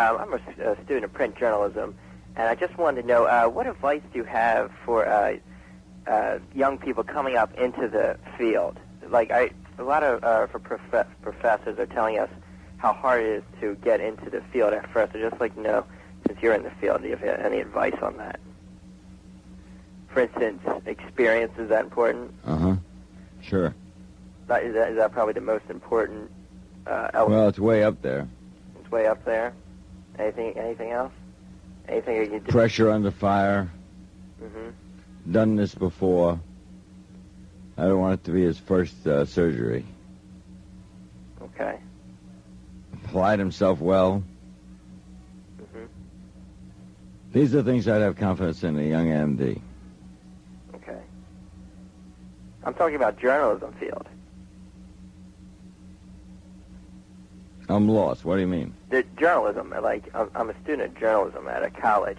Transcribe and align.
Um, 0.00 0.16
I'm 0.18 0.34
a 0.34 0.74
student 0.82 1.04
of 1.04 1.12
print 1.12 1.36
journalism, 1.36 1.94
and 2.34 2.48
I 2.48 2.56
just 2.56 2.76
wanted 2.76 3.02
to 3.02 3.06
know 3.06 3.26
uh, 3.26 3.46
what 3.46 3.68
advice 3.68 4.02
do 4.12 4.18
you 4.18 4.24
have 4.24 4.72
for 4.84 5.06
uh, 5.06 5.36
uh, 6.08 6.40
young 6.52 6.78
people 6.78 7.04
coming 7.04 7.36
up 7.36 7.54
into 7.54 7.86
the 7.86 8.18
field? 8.36 8.76
Like, 9.08 9.30
I, 9.30 9.50
a 9.78 9.84
lot 9.84 10.02
of 10.02 10.24
uh, 10.24 10.48
for 10.48 10.58
prof- 10.58 11.06
professors 11.22 11.78
are 11.78 11.86
telling 11.86 12.18
us 12.18 12.28
how 12.78 12.92
hard 12.92 13.22
it 13.22 13.28
is 13.28 13.44
to 13.60 13.76
get 13.84 14.00
into 14.00 14.30
the 14.30 14.40
field 14.52 14.72
at 14.72 14.90
first. 14.90 15.14
I'd 15.14 15.30
just 15.30 15.40
like 15.40 15.54
to 15.54 15.60
know, 15.60 15.86
since 16.26 16.42
you're 16.42 16.54
in 16.54 16.64
the 16.64 16.72
field, 16.80 17.02
do 17.02 17.06
you 17.06 17.14
have 17.14 17.22
any 17.22 17.60
advice 17.60 17.94
on 18.02 18.16
that? 18.16 18.40
For 20.08 20.22
instance, 20.22 20.60
experience, 20.86 21.52
is 21.56 21.68
that 21.68 21.84
important? 21.84 22.34
Uh 22.44 22.56
huh. 22.56 22.76
Sure. 23.42 23.72
That, 24.48 24.64
is, 24.64 24.74
that, 24.74 24.90
is 24.90 24.96
that 24.96 25.12
probably 25.12 25.34
the 25.34 25.40
most 25.40 25.66
important 25.70 26.32
uh, 26.84 27.10
element? 27.14 27.38
Well, 27.38 27.48
it's 27.48 27.60
way 27.60 27.84
up 27.84 28.02
there. 28.02 28.26
It's 28.80 28.90
way 28.90 29.06
up 29.06 29.24
there. 29.24 29.54
Anything? 30.18 30.56
Anything 30.56 30.90
else? 30.92 31.12
Anything 31.88 32.16
you 32.32 32.40
do? 32.40 32.50
Pressure 32.52 32.90
under 32.90 33.10
fire. 33.10 33.68
hmm 34.40 34.70
Done 35.30 35.56
this 35.56 35.74
before. 35.74 36.38
I 37.76 37.82
don't 37.84 37.98
want 37.98 38.20
it 38.20 38.24
to 38.24 38.30
be 38.30 38.42
his 38.42 38.58
first 38.58 39.06
uh, 39.06 39.24
surgery. 39.24 39.84
Okay. 41.42 41.78
Applied 43.04 43.38
himself 43.38 43.80
well. 43.80 44.22
hmm 45.72 45.84
These 47.32 47.54
are 47.54 47.62
things 47.62 47.88
I'd 47.88 48.02
have 48.02 48.16
confidence 48.16 48.62
in 48.62 48.78
a 48.78 48.82
young 48.82 49.06
MD. 49.08 49.60
Okay. 50.74 51.00
I'm 52.64 52.74
talking 52.74 52.96
about 52.96 53.18
journalism 53.18 53.72
field. 53.80 54.06
I'm 57.68 57.88
lost. 57.88 58.24
What 58.24 58.36
do 58.36 58.40
you 58.42 58.46
mean? 58.46 58.74
The 58.90 59.04
journalism, 59.18 59.74
like 59.82 60.04
I'm, 60.14 60.50
a 60.50 60.54
student 60.62 60.92
of 60.92 61.00
journalism 61.00 61.48
at 61.48 61.62
a 61.62 61.70
college, 61.70 62.18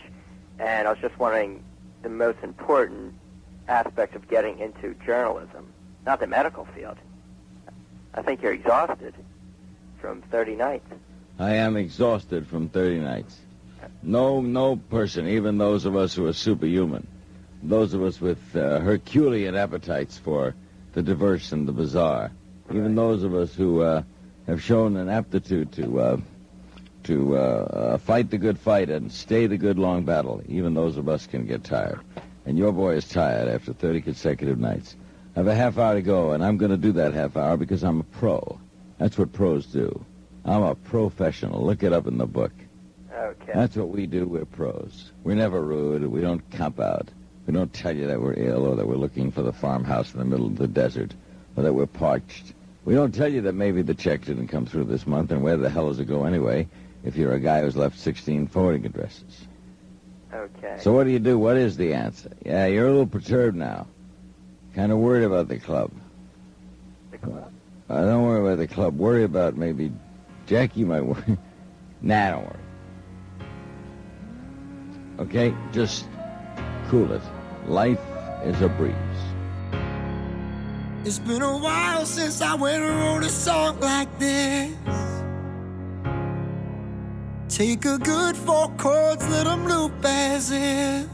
and 0.59 0.87
I 0.87 0.91
was 0.91 0.99
just 0.99 1.17
wondering 1.19 1.63
the 2.01 2.09
most 2.09 2.39
important 2.43 3.13
aspect 3.67 4.15
of 4.15 4.27
getting 4.27 4.59
into 4.59 4.95
journalism, 5.05 5.71
not 6.05 6.19
the 6.19 6.27
medical 6.27 6.65
field. 6.75 6.97
I 8.13 8.21
think 8.21 8.41
you're 8.41 8.53
exhausted 8.53 9.13
from 9.99 10.21
30 10.23 10.55
nights. 10.55 10.87
I 11.37 11.55
am 11.55 11.75
exhausted 11.75 12.47
from 12.47 12.69
30 12.69 12.99
nights. 12.99 13.37
No, 14.01 14.41
no 14.41 14.77
person, 14.77 15.27
even 15.27 15.57
those 15.57 15.85
of 15.85 15.95
us 15.95 16.15
who 16.15 16.25
are 16.27 16.33
superhuman, 16.33 17.07
those 17.61 17.93
of 17.93 18.01
us 18.03 18.21
with 18.21 18.55
uh, 18.55 18.79
Herculean 18.79 19.55
appetites 19.55 20.17
for 20.17 20.55
the 20.93 21.03
diverse 21.03 21.51
and 21.51 21.67
the 21.67 21.71
bizarre, 21.71 22.31
even 22.71 22.95
those 22.95 23.23
of 23.23 23.35
us 23.35 23.53
who 23.53 23.81
uh, 23.81 24.03
have 24.47 24.61
shown 24.61 24.97
an 24.97 25.09
aptitude 25.09 25.71
to 25.73 25.99
uh, 25.99 26.17
to 27.03 27.37
uh, 27.37 27.39
uh, 27.39 27.97
fight 27.99 28.29
the 28.29 28.37
good 28.37 28.57
fight 28.57 28.89
and 28.89 29.11
stay 29.11 29.45
the 29.45 29.57
good 29.57 29.77
long 29.77 30.03
battle, 30.03 30.41
even 30.47 30.73
those 30.73 30.97
of 30.97 31.07
us 31.07 31.27
can 31.27 31.45
get 31.45 31.63
tired. 31.63 31.99
And 32.45 32.57
your 32.57 32.71
boy 32.71 32.95
is 32.95 33.07
tired 33.07 33.47
after 33.47 33.73
30 33.73 34.01
consecutive 34.01 34.59
nights. 34.59 34.95
I 35.35 35.39
have 35.39 35.47
a 35.47 35.55
half 35.55 35.77
hour 35.77 35.95
to 35.95 36.01
go, 36.01 36.31
and 36.31 36.43
I'm 36.43 36.57
going 36.57 36.71
to 36.71 36.77
do 36.77 36.93
that 36.93 37.13
half 37.13 37.37
hour 37.37 37.57
because 37.57 37.83
I'm 37.83 37.99
a 37.99 38.03
pro. 38.03 38.59
That's 38.97 39.17
what 39.17 39.33
pros 39.33 39.65
do. 39.67 40.03
I'm 40.45 40.63
a 40.63 40.75
professional. 40.75 41.63
Look 41.63 41.83
it 41.83 41.93
up 41.93 42.07
in 42.07 42.17
the 42.17 42.25
book. 42.25 42.53
Okay. 43.13 43.51
That's 43.53 43.75
what 43.75 43.89
we 43.89 44.07
do. 44.07 44.25
We're 44.25 44.45
pros. 44.45 45.11
We're 45.23 45.35
never 45.35 45.61
rude. 45.61 46.05
We 46.07 46.21
don't 46.21 46.47
camp 46.51 46.79
out. 46.79 47.09
We 47.45 47.53
don't 47.53 47.73
tell 47.73 47.95
you 47.95 48.07
that 48.07 48.21
we're 48.21 48.33
ill 48.33 48.65
or 48.65 48.75
that 48.75 48.87
we're 48.87 48.95
looking 48.95 49.31
for 49.31 49.41
the 49.41 49.53
farmhouse 49.53 50.13
in 50.13 50.19
the 50.19 50.25
middle 50.25 50.47
of 50.47 50.57
the 50.57 50.67
desert 50.67 51.13
or 51.55 51.63
that 51.63 51.73
we're 51.73 51.85
parched. 51.85 52.53
We 52.85 52.93
don't 52.93 53.13
tell 53.13 53.31
you 53.31 53.41
that 53.41 53.53
maybe 53.53 53.81
the 53.81 53.95
check 53.95 54.25
didn't 54.25 54.47
come 54.47 54.67
through 54.67 54.85
this 54.85 55.07
month 55.07 55.31
and 55.31 55.41
where 55.41 55.57
the 55.57 55.69
hell 55.69 55.87
does 55.87 55.99
it 55.99 56.05
go 56.05 56.23
anyway 56.25 56.67
if 57.03 57.15
you're 57.15 57.33
a 57.33 57.39
guy 57.39 57.61
who's 57.61 57.75
left 57.75 57.99
16 57.99 58.47
forwarding 58.47 58.85
addresses. 58.85 59.47
Okay. 60.31 60.77
So 60.79 60.93
what 60.93 61.05
do 61.05 61.11
you 61.11 61.19
do? 61.19 61.39
What 61.39 61.57
is 61.57 61.77
the 61.77 61.93
answer? 61.93 62.31
Yeah, 62.45 62.67
you're 62.67 62.87
a 62.87 62.91
little 62.91 63.07
perturbed 63.07 63.57
now. 63.57 63.87
Kind 64.75 64.91
of 64.91 64.99
worried 64.99 65.23
about 65.23 65.47
the 65.47 65.57
club. 65.57 65.91
The 67.11 67.17
club. 67.17 67.51
Uh, 67.89 68.01
don't 68.01 68.23
worry 68.23 68.41
about 68.41 68.57
the 68.57 68.67
club. 68.67 68.97
Worry 68.97 69.23
about 69.23 69.55
maybe 69.55 69.91
Jackie 70.45 70.83
might 70.83 71.01
worry. 71.01 71.37
nah, 72.01 72.31
don't 72.31 72.45
worry. 72.45 72.59
Okay, 75.19 75.55
just 75.71 76.05
cool 76.89 77.11
it. 77.13 77.21
Life 77.67 78.01
is 78.43 78.61
a 78.61 78.67
breeze. 78.67 78.93
It's 81.07 81.19
been 81.19 81.43
a 81.43 81.55
while 81.55 82.03
since 82.03 82.41
I 82.41 82.55
went 82.55 82.83
and 82.83 82.99
wrote 82.99 83.23
a 83.23 83.29
song 83.29 83.79
like 83.79 84.09
this. 84.17 84.73
Take 87.47 87.85
a 87.85 87.99
good 87.99 88.35
four 88.35 88.69
chords, 88.77 89.29
let 89.29 89.43
them 89.43 89.67
loop 89.67 89.93
as 90.03 90.49
if. 90.49 91.07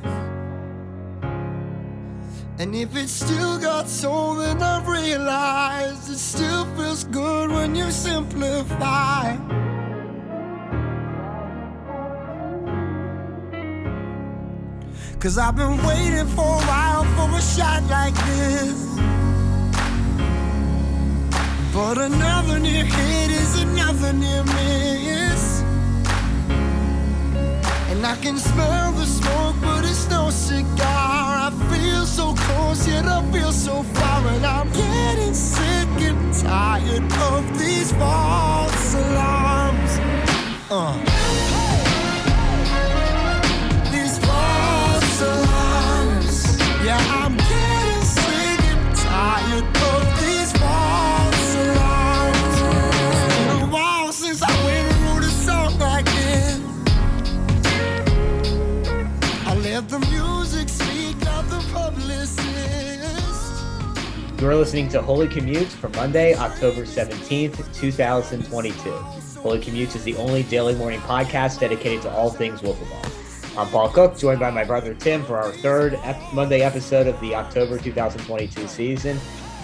And 2.58 2.74
if 2.74 2.96
it's 2.96 3.12
still 3.12 3.60
got 3.60 3.90
soul, 3.90 4.36
then 4.36 4.64
I've 4.64 4.88
realized 4.88 6.10
it 6.10 6.20
still 6.20 6.64
feels 6.78 7.04
good 7.04 7.52
when 7.52 7.76
you 7.76 7.92
simplify. 7.92 9.36
Cause 15.20 15.38
I've 15.38 15.58
been 15.58 15.84
waiting 15.86 16.28
for 16.28 16.46
a 16.46 16.66
while 16.66 17.04
for 17.04 17.38
a 17.38 17.42
shot 17.42 17.84
like 17.90 18.16
this. 18.26 18.91
But 21.74 21.98
another 22.00 22.60
near 22.60 22.84
hit 22.84 23.32
is 23.32 23.62
another 23.62 24.12
near 24.12 24.44
miss. 24.44 25.62
And 27.90 28.06
I 28.06 28.18
can 28.22 28.38
smell 28.38 28.92
the 28.92 29.06
smoke, 29.06 29.56
but 29.62 29.86
it's 29.86 30.10
no 30.10 30.30
cigar. 30.32 31.48
I 31.48 31.52
feel 31.72 32.06
so 32.06 32.34
close, 32.34 32.86
yet 32.88 33.06
I 33.06 33.24
feel 33.32 33.54
so 33.54 33.84
far. 33.84 34.28
And 34.28 34.46
I'm 34.46 34.70
getting 34.74 35.34
sick 35.34 35.90
and 36.10 36.34
tired 36.34 37.10
of 37.32 37.58
these 37.58 37.94
false 37.94 38.31
You're 64.42 64.56
listening 64.56 64.90
to 64.90 65.04
Holy 65.04 65.28
Commutes 65.28 65.68
for 65.68 65.90
Monday, 65.90 66.34
October 66.34 66.82
17th, 66.82 67.76
2022. 67.76 68.92
Holy 69.40 69.60
Commutes 69.60 69.96
is 69.96 70.04
the 70.04 70.16
only 70.16 70.42
daily 70.42 70.74
morning 70.74 71.00
podcast 71.02 71.60
dedicated 71.60 72.02
to 72.02 72.10
all 72.10 72.32
things 72.32 72.62
wiffle 72.62 72.90
ball. 72.90 73.62
I'm 73.62 73.72
Paul 73.72 73.90
Cook, 73.90 74.18
joined 74.18 74.40
by 74.40 74.50
my 74.50 74.64
brother 74.64 74.96
Tim 74.96 75.24
for 75.26 75.38
our 75.38 75.52
third 75.52 76.00
Monday 76.34 76.62
episode 76.62 77.06
of 77.06 77.22
the 77.22 77.36
October 77.36 77.78
2022 77.78 78.68
season. 78.68 79.20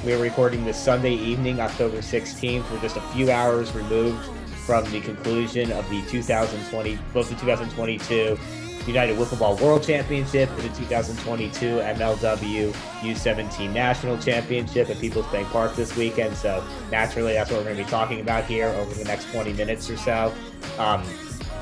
We 0.05 0.13
are 0.13 0.21
recording 0.21 0.63
this 0.63 0.77
Sunday 0.77 1.15
evening, 1.15 1.59
October 1.59 1.97
16th. 1.97 2.69
We're 2.69 2.79
just 2.79 2.97
a 2.97 3.01
few 3.15 3.31
hours 3.31 3.73
removed 3.73 4.23
from 4.67 4.85
the 4.91 5.01
conclusion 5.01 5.71
of 5.71 5.89
the 5.89 6.03
2020, 6.03 6.99
both 7.15 7.29
the 7.29 7.35
2022 7.37 8.37
United 8.87 9.17
Wiffle 9.17 9.39
Ball 9.39 9.55
World 9.57 9.83
Championship 9.83 10.49
and 10.49 10.61
the 10.61 10.75
2022 10.75 11.65
MLW 11.65 12.71
U17 12.71 13.73
National 13.73 14.17
Championship 14.17 14.89
at 14.89 14.99
People's 14.99 15.27
Bank 15.27 15.47
Park 15.49 15.75
this 15.75 15.95
weekend. 15.95 16.35
So 16.35 16.63
naturally, 16.89 17.33
that's 17.33 17.51
what 17.51 17.57
we're 17.57 17.65
going 17.65 17.77
to 17.77 17.83
be 17.83 17.89
talking 17.89 18.21
about 18.21 18.45
here 18.45 18.67
over 18.67 18.93
the 18.93 19.03
next 19.03 19.29
20 19.31 19.53
minutes 19.53 19.89
or 19.89 19.97
so. 19.97 20.33
Um, 20.77 21.03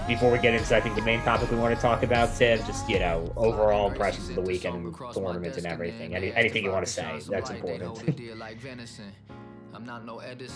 before 0.08 0.32
we 0.32 0.38
get 0.38 0.54
into, 0.54 0.76
I 0.76 0.82
think 0.82 0.96
the 0.96 1.02
main 1.02 1.22
topic 1.22 1.50
we 1.50 1.58
want 1.58 1.76
to 1.76 1.82
talk 1.82 2.04
about, 2.04 2.36
Tim, 2.36 2.60
just 2.66 2.88
you 2.88 3.00
know, 3.00 3.34
overall 3.36 3.90
impressions 3.90 4.30
of 4.30 4.36
the 4.36 4.42
weekend, 4.42 4.96
tournament, 5.14 5.58
and 5.58 5.66
everything. 5.66 6.16
Any, 6.16 6.32
anything 6.34 6.64
you 6.64 6.72
want 6.72 6.86
to 6.86 6.92
say 6.92 7.20
that's 7.28 7.50
important. 7.50 8.20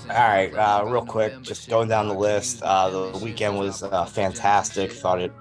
All 0.09 0.15
right, 0.15 0.53
uh, 0.53 0.85
real 0.85 1.05
quick, 1.05 1.41
just 1.41 1.69
going 1.69 1.89
down 1.89 2.07
the 2.07 2.13
list. 2.13 2.61
Uh, 2.61 3.11
the 3.11 3.17
weekend 3.19 3.57
was 3.57 3.83
uh, 3.83 4.05
fantastic. 4.05 4.91
Thought 4.91 5.21
it, 5.21 5.33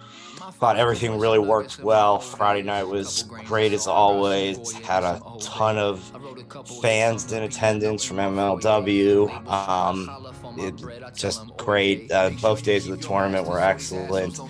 thought 0.54 0.76
everything 0.76 1.18
really 1.18 1.38
worked 1.38 1.78
well. 1.78 2.18
Friday 2.18 2.62
night 2.62 2.84
was 2.84 3.24
great 3.46 3.72
as 3.72 3.86
always. 3.86 4.72
Had 4.72 5.04
a 5.04 5.22
ton 5.40 5.78
of 5.78 6.00
fans 6.82 7.30
in 7.32 7.42
attendance 7.42 8.04
from 8.04 8.16
MLW. 8.16 9.46
Um, 9.48 10.10
it 10.58 11.14
just 11.14 11.56
great. 11.56 12.10
Uh, 12.10 12.30
both 12.42 12.62
days 12.62 12.88
of 12.88 12.98
the 12.98 13.06
tournament 13.06 13.46
were 13.46 13.60
excellent. 13.60 14.40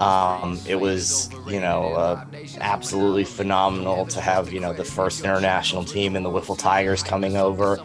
Um, 0.00 0.58
it 0.66 0.76
was, 0.76 1.30
you 1.46 1.60
know, 1.60 1.92
uh, 1.94 2.24
absolutely 2.60 3.24
phenomenal 3.24 4.06
to 4.06 4.20
have, 4.20 4.52
you 4.52 4.60
know, 4.60 4.72
the 4.72 4.84
first 4.84 5.20
international 5.20 5.84
team 5.84 6.16
in 6.16 6.22
the 6.22 6.30
Wiffle 6.30 6.58
Tigers 6.58 7.02
coming 7.02 7.36
over 7.36 7.78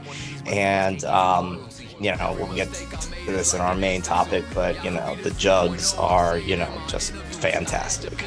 and 0.46 1.04
um, 1.06 1.68
you 2.00 2.16
know, 2.16 2.36
we'll 2.38 2.54
get 2.56 2.72
to 2.74 3.32
this 3.32 3.54
in 3.54 3.62
our 3.62 3.76
main 3.76 4.02
topic, 4.02 4.44
but 4.54 4.84
you 4.84 4.92
know, 4.92 5.16
the 5.24 5.32
jugs 5.32 5.94
are, 5.96 6.38
you 6.38 6.58
know, 6.58 6.82
just 6.88 7.14
fantastic. 7.14 8.24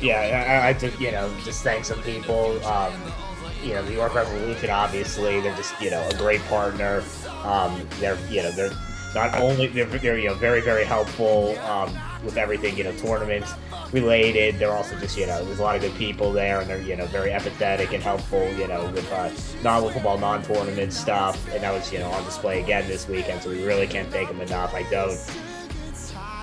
Yeah, 0.00 0.62
I, 0.64 0.68
I 0.68 0.72
just 0.72 0.98
you 1.00 1.12
know 1.12 1.30
just 1.44 1.62
thank 1.62 1.84
some 1.84 2.02
people. 2.02 2.64
Um, 2.64 2.92
you 3.62 3.74
know, 3.74 3.84
the 3.84 3.92
York 3.92 4.14
Revolution, 4.14 4.70
obviously, 4.70 5.40
they're 5.40 5.56
just 5.56 5.78
you 5.80 5.90
know 5.90 6.06
a 6.08 6.16
great 6.16 6.40
partner. 6.42 7.02
Um, 7.44 7.86
they're 7.98 8.18
you 8.30 8.42
know 8.42 8.50
they're 8.52 8.72
not 9.14 9.38
only 9.40 9.66
they're, 9.66 9.84
they're 9.86 10.18
you 10.18 10.28
know 10.28 10.34
very 10.34 10.60
very 10.60 10.84
helpful 10.84 11.58
um, 11.60 11.94
with 12.24 12.36
everything 12.36 12.76
you 12.76 12.84
know 12.84 12.96
tournaments 12.96 13.52
related. 13.92 14.58
They're 14.58 14.72
also 14.72 14.98
just 14.98 15.16
you 15.16 15.26
know 15.26 15.44
there's 15.44 15.58
a 15.58 15.62
lot 15.62 15.76
of 15.76 15.82
good 15.82 15.94
people 15.94 16.32
there, 16.32 16.60
and 16.60 16.68
they're 16.68 16.80
you 16.80 16.96
know 16.96 17.06
very 17.06 17.30
empathetic 17.30 17.92
and 17.92 18.02
helpful. 18.02 18.50
You 18.52 18.68
know 18.68 18.90
with 18.90 19.10
uh, 19.12 19.30
non-football, 19.62 20.18
non-tournament 20.18 20.92
stuff, 20.92 21.52
and 21.52 21.62
that 21.62 21.72
was 21.72 21.92
you 21.92 21.98
know 21.98 22.10
on 22.10 22.24
display 22.24 22.62
again 22.62 22.86
this 22.88 23.08
weekend. 23.08 23.42
So 23.42 23.50
we 23.50 23.64
really 23.64 23.86
can't 23.86 24.10
thank 24.10 24.28
them 24.28 24.40
enough. 24.40 24.74
I 24.74 24.82
don't. 24.84 25.18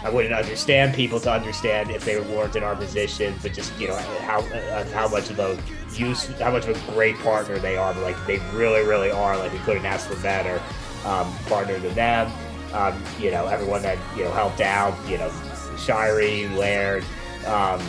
I 0.04 0.10
wouldn't 0.10 0.34
understand 0.34 0.94
people 0.94 1.20
to 1.22 1.32
understand 1.32 1.90
if 1.90 2.06
they 2.06 2.20
weren't 2.20 2.56
in 2.56 2.64
our 2.64 2.76
position, 2.76 3.36
but 3.42 3.54
just 3.54 3.78
you 3.80 3.88
know 3.88 3.96
how 3.96 4.40
uh, 4.40 4.86
how 4.92 5.08
much 5.08 5.30
of 5.30 5.40
a 5.40 5.58
use, 5.94 6.28
how 6.40 6.52
much 6.52 6.68
of 6.68 6.78
a 6.78 6.92
great 6.94 7.18
partner 7.20 7.58
they 7.58 7.78
are. 7.78 7.94
But 7.94 8.04
like 8.04 8.28
they 8.28 8.38
really, 8.54 8.86
really 8.86 9.12
are. 9.12 9.38
Like 9.38 9.52
we 9.52 9.60
couldn't 9.60 9.86
ask 9.86 10.08
for 10.10 10.16
better 10.22 10.62
um, 11.06 11.34
partner 11.48 11.78
than 11.80 11.94
them. 11.96 12.32
Um, 12.74 13.02
you 13.20 13.32
know, 13.32 13.48
everyone 13.48 13.82
that 13.82 13.98
you 14.16 14.24
know 14.24 14.32
helped 14.32 14.62
out. 14.62 14.96
You 15.10 15.18
know, 15.18 15.30
Shirey, 15.78 16.56
Laird, 16.56 17.04
um, 17.48 17.82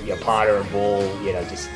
you 0.00 0.14
know, 0.14 0.16
Potter 0.22 0.56
and 0.56 0.70
Bull. 0.70 1.02
You 1.22 1.32
know, 1.32 1.44
just 1.44 1.68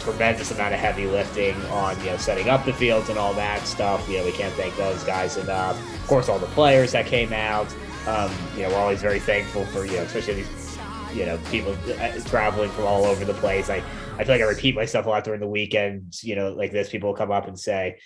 tremendous 0.00 0.50
amount 0.50 0.74
of 0.74 0.80
heavy 0.80 1.06
lifting 1.06 1.54
on 1.66 1.98
you 2.00 2.06
know 2.06 2.16
setting 2.16 2.48
up 2.48 2.64
the 2.64 2.72
fields 2.72 3.08
and 3.08 3.18
all 3.18 3.34
that 3.34 3.66
stuff. 3.66 4.08
You 4.08 4.18
know, 4.18 4.24
we 4.24 4.32
can't 4.32 4.52
thank 4.54 4.76
those 4.76 5.02
guys 5.04 5.36
enough. 5.36 5.78
Of 6.00 6.06
course, 6.06 6.28
all 6.28 6.38
the 6.38 6.46
players 6.46 6.92
that 6.92 7.06
came 7.06 7.32
out. 7.32 7.72
Um, 8.06 8.32
you 8.56 8.62
know, 8.62 8.70
we're 8.70 8.76
always 8.76 9.00
very 9.00 9.20
thankful 9.20 9.64
for 9.66 9.84
you 9.84 9.92
know, 9.92 10.02
especially 10.02 10.34
these 10.34 10.78
you 11.14 11.26
know 11.26 11.38
people 11.50 11.76
uh, 12.00 12.18
traveling 12.24 12.70
from 12.70 12.84
all 12.84 13.04
over 13.04 13.24
the 13.24 13.34
place. 13.34 13.70
I 13.70 13.82
I 14.18 14.24
feel 14.24 14.34
like 14.34 14.42
I 14.42 14.48
repeat 14.48 14.74
myself 14.74 15.06
a 15.06 15.08
lot 15.08 15.24
during 15.24 15.40
the 15.40 15.48
weekends. 15.48 16.24
You 16.24 16.36
know, 16.36 16.52
like 16.52 16.72
this, 16.72 16.88
people 16.88 17.14
come 17.14 17.30
up 17.30 17.46
and 17.46 17.58
say, 17.58 17.98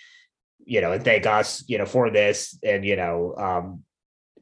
you 0.65 0.81
know, 0.81 0.91
and 0.91 1.03
thank 1.03 1.25
us, 1.25 1.63
you 1.67 1.77
know, 1.77 1.85
for 1.85 2.09
this, 2.11 2.57
and 2.63 2.85
you 2.85 2.95
know, 2.95 3.33
um, 3.37 3.83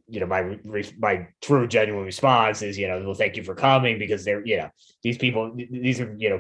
you 0.08 0.20
know, 0.20 0.28
my 0.28 0.60
my 1.00 1.28
true 1.42 1.68
genuine 1.68 2.06
response 2.06 2.62
is, 2.62 2.78
you 2.78 2.88
know, 2.88 3.02
well, 3.04 3.16
thank 3.16 3.36
you 3.36 3.44
for 3.44 3.56
coming 3.56 3.98
because 3.98 4.24
they're, 4.24 4.46
you 4.46 4.58
know, 4.58 4.70
these 5.04 5.18
people, 5.18 5.56
these 5.56 6.00
are, 6.00 6.14
you 6.18 6.30
know, 6.30 6.40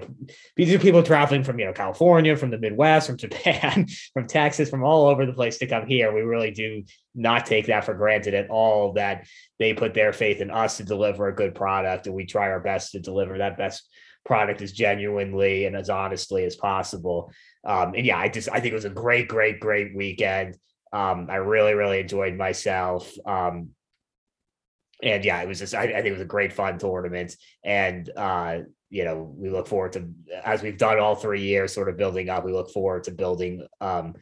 these 0.55 0.71
are 0.71 0.77
people 0.77 1.01
traveling 1.01 1.43
from, 1.43 1.57
you 1.57 1.65
know, 1.65 1.73
California, 1.73 2.35
from 2.35 2.51
the 2.51 2.59
Midwest, 2.59 3.07
from 3.07 3.17
Japan, 3.25 3.87
from 4.13 4.27
Texas, 4.27 4.69
from 4.69 4.83
all 4.83 5.07
over 5.07 5.25
the 5.25 5.33
place 5.33 5.57
to 5.57 5.67
come 5.67 5.87
here. 5.87 6.13
We 6.13 6.21
really 6.21 6.51
do 6.51 6.83
not 7.15 7.47
take 7.47 7.65
that 7.67 7.85
for 7.85 7.95
granted 7.95 8.35
at 8.35 8.51
all. 8.51 8.93
That 8.93 9.25
they 9.57 9.73
put 9.73 9.95
their 9.95 10.13
faith 10.13 10.41
in 10.41 10.51
us 10.51 10.77
to 10.77 10.83
deliver 10.83 11.27
a 11.27 11.35
good 11.35 11.55
product, 11.55 12.05
and 12.05 12.15
we 12.15 12.25
try 12.25 12.49
our 12.49 12.59
best 12.59 12.91
to 12.91 12.99
deliver 12.99 13.39
that 13.39 13.57
best 13.57 13.89
product 14.25 14.61
as 14.61 14.71
genuinely 14.73 15.65
and 15.65 15.75
as 15.75 15.89
honestly 15.89 16.45
as 16.45 16.55
possible. 16.55 17.31
Um, 17.63 17.93
and 17.95 18.05
yeah, 18.05 18.19
I 18.19 18.29
just 18.29 18.49
I 18.49 18.59
think 18.59 18.73
it 18.73 18.75
was 18.75 18.85
a 18.85 18.89
great, 18.89 19.27
great, 19.27 19.59
great 19.59 19.95
weekend. 19.95 20.55
Um, 20.95 21.27
I 21.29 21.35
really, 21.35 21.73
really 21.73 21.99
enjoyed 21.99 22.37
myself. 22.37 23.11
Um, 23.25 23.71
and 25.03 25.25
yeah, 25.25 25.41
it 25.41 25.47
was 25.47 25.59
just, 25.59 25.75
I, 25.75 25.83
I, 25.83 25.87
think 25.87 26.05
it 26.05 26.13
was 26.13 26.21
a 26.21 26.25
great 26.25 26.53
fun 26.53 26.77
tournament. 26.77 27.35
And, 27.65 28.09
uh, 28.15 28.59
you 28.89 29.03
know, 29.03 29.33
we 29.35 29.49
look 29.49 29.67
forward 29.67 29.91
to, 29.93 30.09
as 30.45 30.63
we've 30.63 30.77
done 30.77 30.97
all 30.99 31.15
three 31.15 31.41
years, 31.41 31.73
sort 31.73 31.89
of 31.89 31.97
building 31.97 32.29
up, 32.29 32.45
we 32.45 32.53
look 32.53 32.71
forward 32.71 33.03
to 33.03 33.11
building, 33.11 33.67
um, 33.81 34.13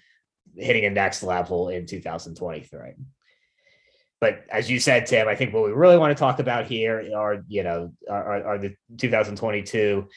hitting 0.58 0.86
a 0.86 0.90
next 0.90 1.22
level 1.22 1.70
in 1.70 1.86
2023. 1.86 2.94
But 4.20 4.44
as 4.50 4.68
you 4.68 4.80
said, 4.80 5.06
Tim, 5.06 5.28
I 5.28 5.36
think 5.36 5.54
what 5.54 5.66
we 5.66 5.74
really 5.74 5.98
want 5.98 6.18
to 6.18 6.20
talk 6.20 6.40
about 6.40 6.66
here 6.66 7.08
are, 7.16 7.44
you 7.48 7.62
know, 7.62 7.94
are, 8.10 8.44
are 8.48 8.58
the 8.58 8.74
2022 8.98 10.08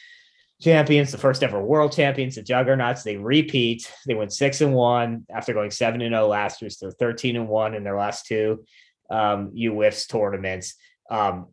champions, 0.61 1.12
the 1.12 1.19
first 1.19 1.43
ever 1.43 1.62
world 1.62 1.93
champions, 1.93 2.37
the 2.37 2.43
Juggernauts. 2.43 3.03
They 3.03 3.17
repeat. 3.17 3.93
They 4.06 4.14
went 4.14 4.32
six 4.32 4.61
and 4.61 4.75
one 4.75 5.26
after 5.31 5.53
going 5.53 5.70
seven 5.70 6.00
and 6.00 6.12
zero 6.12 6.25
oh 6.25 6.29
last 6.29 6.62
year. 6.62 6.70
So 6.70 6.91
thirteen 6.91 7.37
and 7.37 7.49
one 7.49 7.75
in 7.75 7.85
their 7.85 7.97
last 7.97 8.26
two 8.26 8.64
um, 9.11 9.53
UWIFS 9.53 10.08
tournaments. 10.08 10.75
Um, 11.11 11.49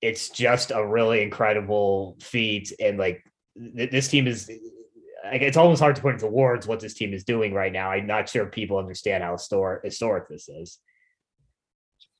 it's 0.00 0.28
just 0.30 0.70
a 0.70 0.86
really 0.86 1.22
incredible 1.22 2.16
feat, 2.20 2.72
and 2.80 2.98
like 2.98 3.24
th- 3.76 3.90
this 3.90 4.08
team 4.08 4.26
is. 4.26 4.50
It's 5.30 5.56
almost 5.56 5.82
hard 5.82 5.96
to 5.96 6.00
put 6.00 6.14
into 6.14 6.28
words 6.28 6.66
what 6.66 6.80
this 6.80 6.94
team 6.94 7.12
is 7.12 7.24
doing 7.24 7.52
right 7.52 7.72
now. 7.72 7.90
I'm 7.90 8.06
not 8.06 8.28
sure 8.28 8.46
people 8.46 8.78
understand 8.78 9.22
how 9.22 9.32
historic, 9.32 9.84
historic 9.84 10.28
this 10.28 10.48
is. 10.48 10.78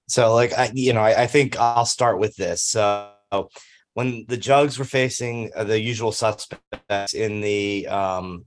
So, 0.09 0.35
like, 0.35 0.53
I, 0.53 0.71
you 0.75 0.93
know, 0.93 1.01
I, 1.01 1.23
I 1.23 1.27
think 1.27 1.59
I'll 1.59 1.87
start 1.87 2.19
with 2.19 2.35
this. 2.37 2.63
So, 2.63 3.13
when 3.99 4.25
the 4.29 4.37
Jugs 4.37 4.79
were 4.79 4.85
facing 4.85 5.51
uh, 5.57 5.65
the 5.65 5.81
usual 5.81 6.13
suspects 6.13 7.15
in 7.15 7.41
the 7.41 7.89
um, 7.89 8.45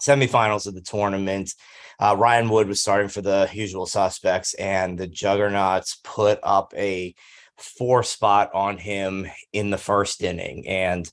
semifinals 0.00 0.68
of 0.68 0.76
the 0.76 0.80
tournament, 0.80 1.52
uh, 1.98 2.14
Ryan 2.16 2.48
Wood 2.48 2.68
was 2.68 2.82
starting 2.82 3.08
for 3.08 3.20
the 3.20 3.50
usual 3.52 3.86
suspects, 3.86 4.54
and 4.54 4.96
the 4.96 5.08
Juggernauts 5.08 5.98
put 6.04 6.38
up 6.44 6.72
a 6.76 7.16
four 7.58 8.04
spot 8.04 8.54
on 8.54 8.78
him 8.78 9.26
in 9.52 9.70
the 9.70 9.76
first 9.76 10.22
inning. 10.22 10.68
And 10.68 11.10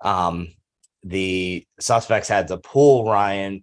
um, 0.00 0.48
the 1.04 1.64
suspects 1.78 2.26
had 2.26 2.48
to 2.48 2.56
pull 2.56 3.04
Ryan 3.04 3.62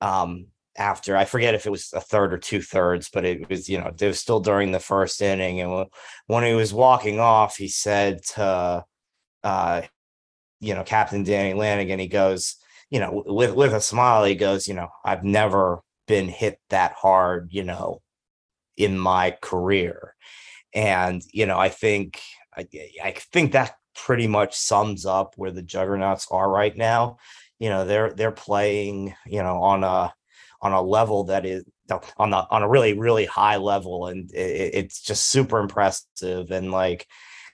um, 0.00 0.46
after 0.76 1.16
I 1.16 1.24
forget 1.24 1.56
if 1.56 1.66
it 1.66 1.70
was 1.70 1.92
a 1.92 2.00
third 2.00 2.32
or 2.32 2.38
two 2.38 2.62
thirds, 2.62 3.10
but 3.12 3.24
it 3.24 3.50
was, 3.50 3.68
you 3.68 3.78
know, 3.80 3.88
it 3.88 4.06
was 4.06 4.20
still 4.20 4.38
during 4.38 4.70
the 4.70 4.78
first 4.78 5.20
inning. 5.20 5.60
And 5.60 5.86
when 6.28 6.44
he 6.44 6.52
was 6.52 6.72
walking 6.72 7.18
off, 7.18 7.56
he 7.56 7.66
said 7.66 8.22
to 8.36 8.84
uh, 9.42 9.82
you 10.60 10.74
know, 10.74 10.84
Captain 10.84 11.22
Danny 11.24 11.54
Lanigan, 11.54 11.98
he 11.98 12.06
goes, 12.06 12.56
you 12.90 13.00
know, 13.00 13.22
with 13.26 13.54
with 13.54 13.72
a 13.72 13.80
smile, 13.80 14.24
he 14.24 14.34
goes, 14.34 14.68
you 14.68 14.74
know, 14.74 14.88
I've 15.04 15.24
never 15.24 15.80
been 16.06 16.28
hit 16.28 16.58
that 16.70 16.92
hard, 16.92 17.48
you 17.52 17.64
know, 17.64 18.02
in 18.76 18.98
my 18.98 19.36
career. 19.40 20.14
And, 20.74 21.22
you 21.32 21.46
know, 21.46 21.58
I 21.58 21.68
think 21.68 22.20
I, 22.56 22.66
I 23.02 23.12
think 23.32 23.52
that 23.52 23.74
pretty 23.94 24.26
much 24.26 24.56
sums 24.56 25.06
up 25.06 25.34
where 25.36 25.50
the 25.50 25.62
juggernauts 25.62 26.26
are 26.30 26.50
right 26.50 26.76
now. 26.76 27.18
You 27.58 27.68
know, 27.68 27.84
they're 27.84 28.12
they're 28.12 28.32
playing, 28.32 29.14
you 29.26 29.42
know, 29.42 29.62
on 29.62 29.84
a 29.84 30.12
on 30.62 30.72
a 30.72 30.82
level 30.82 31.24
that 31.24 31.46
is 31.46 31.64
on 32.16 32.30
the 32.30 32.46
on 32.50 32.62
a 32.62 32.68
really 32.68 32.98
really 32.98 33.24
high 33.24 33.56
level 33.56 34.06
and 34.06 34.30
it, 34.32 34.74
it's 34.74 35.00
just 35.00 35.28
super 35.28 35.58
impressive 35.58 36.50
and 36.50 36.70
like 36.70 37.06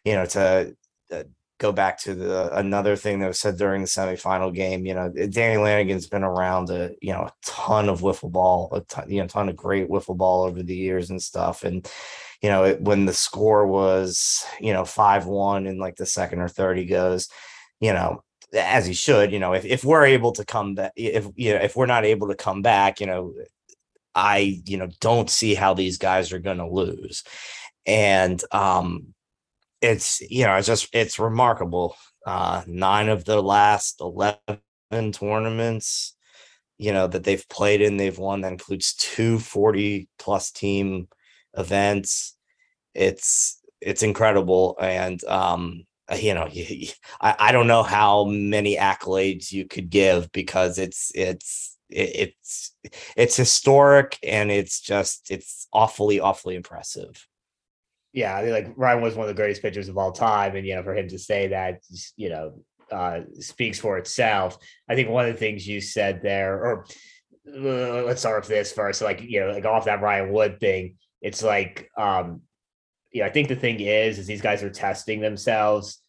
you 0.04 0.14
know 0.14 0.26
to 0.26 0.74
uh, 1.12 1.22
go 1.58 1.72
back 1.72 1.98
to 2.02 2.14
the 2.14 2.54
another 2.56 2.96
thing 2.96 3.20
that 3.20 3.28
was 3.28 3.38
said 3.38 3.56
during 3.56 3.80
the 3.80 3.88
semifinal 3.88 4.54
game. 4.54 4.86
You 4.86 4.94
know, 4.94 5.08
Danny 5.10 5.56
Lanigan's 5.56 6.06
been 6.06 6.24
around 6.24 6.70
a 6.70 6.92
you 7.00 7.12
know 7.12 7.22
a 7.22 7.32
ton 7.44 7.88
of 7.88 8.00
wiffle 8.00 8.30
ball, 8.30 8.68
a 8.72 8.80
ton, 8.82 9.10
you 9.10 9.20
know, 9.20 9.26
ton 9.26 9.48
of 9.48 9.56
great 9.56 9.88
wiffle 9.88 10.16
ball 10.16 10.44
over 10.44 10.62
the 10.62 10.76
years 10.76 11.10
and 11.10 11.22
stuff. 11.22 11.64
And 11.64 11.88
you 12.42 12.50
know, 12.50 12.64
it, 12.64 12.80
when 12.80 13.06
the 13.06 13.14
score 13.14 13.66
was 13.66 14.44
you 14.60 14.72
know 14.72 14.84
five 14.84 15.26
one 15.26 15.66
in 15.66 15.78
like 15.78 15.96
the 15.96 16.06
second 16.06 16.40
or 16.40 16.48
third, 16.48 16.78
he 16.78 16.84
goes, 16.84 17.28
you 17.80 17.92
know. 17.92 18.22
As 18.56 18.86
he 18.86 18.94
should, 18.94 19.32
you 19.32 19.40
know, 19.40 19.54
if, 19.54 19.64
if 19.64 19.84
we're 19.84 20.06
able 20.06 20.30
to 20.32 20.44
come 20.44 20.76
back, 20.76 20.92
if 20.94 21.26
you 21.34 21.52
know, 21.52 21.60
if 21.60 21.74
we're 21.74 21.84
not 21.84 22.04
able 22.04 22.28
to 22.28 22.36
come 22.36 22.62
back, 22.62 23.00
you 23.00 23.06
know, 23.06 23.34
I, 24.14 24.62
you 24.64 24.78
know, 24.78 24.88
don't 25.00 25.28
see 25.28 25.54
how 25.54 25.74
these 25.74 25.98
guys 25.98 26.32
are 26.32 26.38
going 26.38 26.56
to 26.58 26.66
lose. 26.66 27.22
And 27.84 28.42
um, 28.52 29.14
it's 29.80 30.20
you 30.22 30.44
know 30.44 30.56
it's 30.56 30.66
just 30.66 30.88
it's 30.92 31.18
remarkable. 31.18 31.96
Uh 32.24 32.62
nine 32.66 33.08
of 33.08 33.24
the 33.24 33.42
last 33.42 34.00
11 34.00 35.12
tournaments 35.12 36.16
you 36.78 36.92
know 36.92 37.06
that 37.06 37.24
they've 37.24 37.48
played 37.48 37.80
in 37.80 37.96
they've 37.96 38.18
won 38.18 38.42
that 38.42 38.52
includes 38.52 38.94
two 38.94 39.38
40 39.38 40.08
plus 40.18 40.50
team 40.50 41.08
events. 41.56 42.36
It's 42.94 43.60
it's 43.80 44.02
incredible 44.02 44.76
and 44.80 45.22
um 45.24 45.84
you 46.18 46.34
know 46.34 46.48
I, 47.20 47.36
I 47.38 47.52
don't 47.52 47.66
know 47.66 47.82
how 47.82 48.24
many 48.24 48.76
accolades 48.76 49.52
you 49.52 49.66
could 49.66 49.90
give 49.90 50.30
because 50.32 50.78
it's 50.78 51.12
it's 51.14 51.76
it's 51.88 52.74
it's 53.16 53.36
historic 53.36 54.18
and 54.22 54.50
it's 54.50 54.80
just 54.80 55.30
it's 55.30 55.68
awfully 55.72 56.18
awfully 56.20 56.56
impressive 56.56 57.26
yeah, 58.16 58.40
like 58.40 58.72
Ryan 58.76 59.02
was 59.02 59.14
one 59.14 59.28
of 59.28 59.36
the 59.36 59.40
greatest 59.40 59.60
pitchers 59.60 59.90
of 59.90 59.98
all 59.98 60.10
time, 60.10 60.56
and 60.56 60.66
you 60.66 60.74
know, 60.74 60.82
for 60.82 60.96
him 60.96 61.06
to 61.08 61.18
say 61.18 61.48
that, 61.48 61.82
you 62.16 62.30
know, 62.30 62.54
uh, 62.90 63.20
speaks 63.40 63.78
for 63.78 63.98
itself. 63.98 64.56
I 64.88 64.94
think 64.94 65.10
one 65.10 65.26
of 65.26 65.34
the 65.34 65.38
things 65.38 65.68
you 65.68 65.82
said 65.82 66.22
there, 66.22 66.54
or 66.54 66.86
uh, 67.46 68.04
let's 68.04 68.20
start 68.20 68.40
with 68.40 68.48
this 68.48 68.72
first, 68.72 69.02
like 69.02 69.20
you 69.20 69.40
know, 69.40 69.50
like 69.50 69.66
off 69.66 69.84
that 69.84 70.00
Ryan 70.00 70.32
Wood 70.32 70.58
thing, 70.60 70.96
it's 71.20 71.42
like, 71.42 71.90
um, 71.98 72.40
you 73.12 73.20
know, 73.20 73.26
I 73.26 73.30
think 73.30 73.48
the 73.48 73.54
thing 73.54 73.80
is, 73.80 74.18
is 74.18 74.26
these 74.26 74.40
guys 74.40 74.62
are 74.62 74.70
testing 74.70 75.20
themselves 75.20 76.02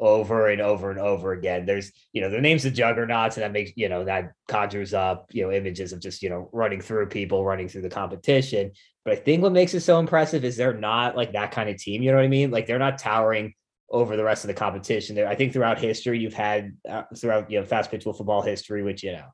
over 0.00 0.48
and 0.48 0.60
over 0.60 0.90
and 0.90 0.98
over 0.98 1.32
again. 1.32 1.66
There's, 1.66 1.92
you 2.12 2.22
know, 2.22 2.30
the 2.30 2.40
names 2.40 2.64
of 2.64 2.72
juggernauts, 2.72 3.36
and 3.36 3.44
that 3.44 3.52
makes, 3.52 3.70
you 3.76 3.88
know, 3.88 4.04
that 4.04 4.32
conjures 4.48 4.94
up, 4.94 5.26
you 5.30 5.44
know, 5.44 5.52
images 5.52 5.92
of 5.92 6.00
just, 6.00 6.22
you 6.22 6.30
know, 6.30 6.48
running 6.52 6.80
through 6.80 7.06
people, 7.06 7.44
running 7.44 7.68
through 7.68 7.82
the 7.82 7.90
competition. 7.90 8.72
But 9.04 9.12
I 9.12 9.16
think 9.16 9.42
what 9.42 9.52
makes 9.52 9.74
it 9.74 9.80
so 9.80 9.98
impressive 9.98 10.44
is 10.44 10.56
they're 10.56 10.74
not 10.74 11.16
like 11.16 11.32
that 11.32 11.52
kind 11.52 11.68
of 11.68 11.76
team. 11.76 12.02
You 12.02 12.10
know 12.10 12.16
what 12.16 12.24
I 12.24 12.28
mean? 12.28 12.50
Like 12.50 12.66
they're 12.66 12.78
not 12.78 12.98
towering 12.98 13.54
over 13.90 14.16
the 14.16 14.24
rest 14.24 14.44
of 14.44 14.48
the 14.48 14.54
competition. 14.54 15.18
I 15.26 15.34
think 15.34 15.52
throughout 15.52 15.78
history, 15.78 16.18
you've 16.18 16.34
had 16.34 16.76
uh, 16.88 17.02
throughout 17.16 17.50
you 17.50 17.60
know 17.60 17.66
fast 17.66 17.90
pitch 17.90 18.04
football 18.04 18.42
history, 18.42 18.82
which 18.82 19.02
you 19.02 19.12
know 19.12 19.26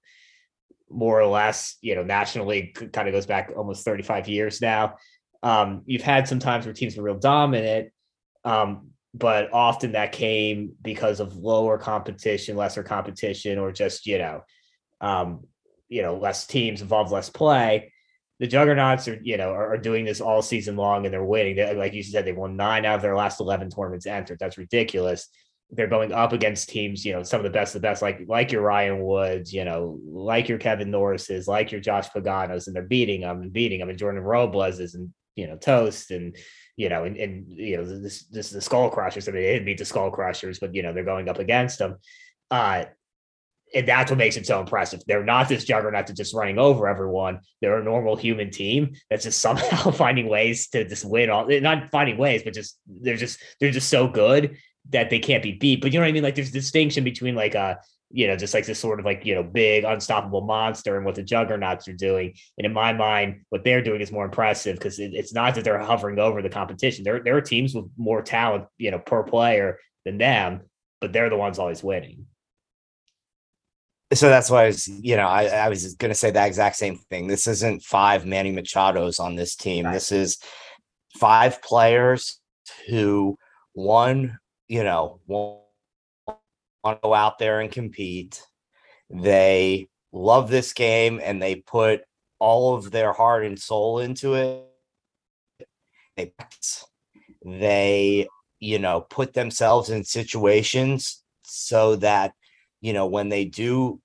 more 0.90 1.20
or 1.20 1.26
less, 1.26 1.76
you 1.80 1.94
know, 1.94 2.04
nationally 2.04 2.75
kind 2.92 3.08
of 3.08 3.12
goes 3.12 3.26
back 3.26 3.52
almost 3.56 3.85
35 3.85 4.28
years 4.28 4.61
now. 4.61 4.96
Um, 5.42 5.82
you've 5.87 6.02
had 6.02 6.28
some 6.28 6.38
times 6.38 6.64
where 6.64 6.75
teams 6.75 6.96
were 6.96 7.02
real 7.02 7.18
dominant, 7.18 7.90
um, 8.44 8.90
but 9.16 9.52
often 9.52 9.92
that 9.92 10.12
came 10.12 10.73
because 10.82 11.20
of 11.20 11.37
lower 11.37 11.78
competition, 11.78 12.56
lesser 12.56 12.82
competition, 12.82 13.58
or 13.58 13.73
just 13.73 14.06
you 14.06 14.18
know, 14.18 14.42
um, 15.00 15.44
you 15.88 16.02
know, 16.02 16.16
less 16.18 16.46
teams 16.46 16.82
involved, 16.82 17.11
less 17.11 17.30
play. 17.30 17.92
The 18.38 18.46
Juggernauts 18.46 19.08
are, 19.08 19.18
you 19.23 19.38
know, 19.38 19.50
are, 19.50 19.73
are 19.73 19.78
doing 19.78 20.04
this 20.04 20.20
all 20.20 20.42
season 20.42 20.76
long 20.76 21.06
and 21.06 21.14
they're 21.14 21.25
winning. 21.25 21.56
They, 21.56 21.75
like 21.75 21.94
you 21.94 22.02
said, 22.02 22.26
they 22.26 22.32
won 22.32 22.56
nine 22.56 22.85
out 22.85 22.96
of 22.96 23.02
their 23.02 23.16
last 23.16 23.40
eleven 23.40 23.70
tournaments 23.70 24.06
entered. 24.06 24.38
That's 24.38 24.58
ridiculous. 24.58 25.28
They're 25.70 25.87
going 25.88 26.12
up 26.12 26.35
against 26.35 26.68
teams, 26.68 27.04
you 27.04 27.14
know, 27.14 27.23
some 27.23 27.40
of 27.40 27.44
the 27.44 27.50
best 27.50 27.75
of 27.75 27.80
the 27.80 27.88
best, 27.88 28.02
like 28.02 28.20
like 28.26 28.52
your 28.52 28.62
Ryan 28.62 29.02
Woods, 29.02 29.50
you 29.50 29.64
know, 29.64 29.99
like 30.04 30.50
your 30.50 30.58
Kevin 30.58 30.90
Norrises, 30.90 31.49
like 31.49 31.73
your 31.73 31.80
Josh 31.80 32.08
Paganos, 32.11 32.66
and 32.66 32.76
they're 32.76 32.82
beating 32.82 33.23
them 33.23 33.40
and 33.40 33.52
beating 33.52 33.80
them, 33.80 33.88
and 33.88 33.99
Jordan 33.99 34.23
Robleses 34.23 34.94
and 34.94 35.14
you 35.37 35.46
know 35.46 35.56
Toast 35.56 36.11
and 36.11 36.37
you 36.76 36.88
know, 36.88 37.04
and, 37.04 37.16
and 37.16 37.47
you 37.49 37.76
know, 37.76 37.85
this 37.85 38.25
this 38.25 38.47
is 38.47 38.52
the 38.52 38.61
Skull 38.61 38.90
Crushers. 38.90 39.28
I 39.28 39.33
mean, 39.33 39.42
they 39.42 39.52
didn't 39.52 39.66
beat 39.66 39.78
the 39.78 39.85
Skull 39.85 40.11
Crushers, 40.11 40.59
but 40.59 40.75
you 40.75 40.83
know, 40.83 40.92
they're 40.92 41.04
going 41.04 41.28
up 41.28 41.38
against 41.38 41.78
them. 41.78 41.97
Uh, 42.50 42.85
and 43.75 43.88
that's 43.88 44.11
what 44.11 44.18
makes 44.18 44.37
it 44.37 44.47
so 44.47 44.61
impressive. 44.61 45.02
They're 45.06 45.25
not 45.25 45.49
this 45.49 45.64
juggernaut 45.64 46.06
that's 46.06 46.18
just 46.18 46.35
running 46.35 46.59
over 46.59 46.87
everyone. 46.87 47.40
They're 47.61 47.78
a 47.78 47.85
normal 47.85 48.14
human 48.14 48.50
team 48.50 48.95
that's 49.11 49.25
just 49.25 49.40
somehow 49.42 49.90
finding 49.90 50.28
ways 50.28 50.68
to 50.68 50.87
just 50.87 51.04
win 51.04 51.30
all 51.30 51.49
not 51.61 51.90
finding 51.90 52.18
ways, 52.18 52.42
but 52.42 52.54
just 52.54 52.78
they're 52.87 53.16
just 53.16 53.42
they're 53.61 53.73
just 53.73 53.88
so 53.88 54.06
good 54.06 54.56
that 54.90 55.11
they 55.11 55.18
can't 55.18 55.42
be 55.42 55.52
beat. 55.52 55.80
But 55.80 55.92
you 55.92 55.99
know 55.99 56.04
what 56.04 56.11
I 56.11 56.12
mean? 56.12 56.23
Like 56.23 56.37
there's 56.37 56.52
distinction 56.52 57.04
between 57.04 57.35
like 57.35 57.54
a 57.54 57.78
you 58.10 58.26
know, 58.26 58.36
just 58.36 58.54
like 58.54 58.66
this 58.66 58.78
sort 58.78 59.00
of 59.00 59.04
like, 59.04 59.25
you 59.25 59.34
know, 59.34 59.42
big 59.42 59.84
unstoppable 59.84 60.42
monster 60.42 60.96
and 60.96 61.04
what 61.04 61.14
the 61.14 61.22
juggernauts 61.22 61.88
are 61.88 61.92
doing. 61.92 62.34
And 62.56 62.64
in 62.64 62.72
my 62.72 62.92
mind, 62.92 63.42
what 63.48 63.64
they're 63.64 63.82
doing 63.82 64.00
is 64.00 64.12
more 64.12 64.25
impressive 64.25 64.76
because 64.76 64.98
it, 64.98 65.12
it's 65.12 65.34
not 65.34 65.54
that 65.54 65.64
they're 65.64 65.78
hovering 65.78 66.18
over 66.18 66.40
the 66.40 66.48
competition. 66.48 67.04
There, 67.04 67.20
there 67.22 67.36
are 67.36 67.40
teams 67.40 67.75
with 67.75 67.86
more 67.96 68.22
talent, 68.22 68.66
you 68.78 68.90
know, 68.90 68.98
per 68.98 69.22
player 69.25 69.78
than 70.04 70.18
them, 70.18 70.62
but 71.00 71.12
they're 71.12 71.30
the 71.30 71.36
ones 71.36 71.58
always 71.58 71.82
winning. 71.82 72.26
So 74.14 74.28
that's 74.28 74.50
why 74.50 74.64
I 74.64 74.66
was, 74.68 74.86
you 74.86 75.16
know, 75.16 75.26
I, 75.26 75.46
I 75.46 75.68
was 75.68 75.94
going 75.94 76.12
to 76.12 76.14
say 76.14 76.30
that 76.30 76.46
exact 76.46 76.76
same 76.76 76.98
thing. 77.10 77.26
This 77.26 77.48
isn't 77.48 77.82
five 77.82 78.25
Manny 78.25 78.52
Machados 78.54 79.18
on 79.18 79.34
this 79.34 79.56
team. 79.56 79.84
Right. 79.84 79.94
This 79.94 80.12
is 80.12 80.38
five 81.18 81.60
players 81.60 82.40
who 82.88 83.36
one, 83.72 84.38
you 84.68 84.84
know, 84.84 85.20
one 85.26 85.58
want 86.87 87.02
to 87.02 87.07
go 87.07 87.14
out 87.14 87.38
there 87.38 87.61
and 87.61 87.71
compete. 87.71 88.43
They 89.11 89.88
love 90.12 90.50
this 90.50 90.73
game 90.73 91.21
and 91.23 91.40
they 91.43 91.57
put 91.57 92.02
all 92.38 92.75
of 92.75 92.90
their 92.90 93.12
heart 93.12 93.45
and 93.45 93.59
soul 93.59 93.99
into 93.99 94.35
it. 94.35 94.64
They, 96.16 96.33
they, 97.45 98.28
you 98.61 98.78
know, 98.78 99.00
put 99.00 99.35
themselves 99.35 99.90
in 99.90 100.05
situations 100.05 101.23
so 101.45 101.97
that, 101.97 102.33
you 102.81 102.93
know, 102.93 103.07
when 103.07 103.28
they 103.28 103.45
do, 103.45 104.00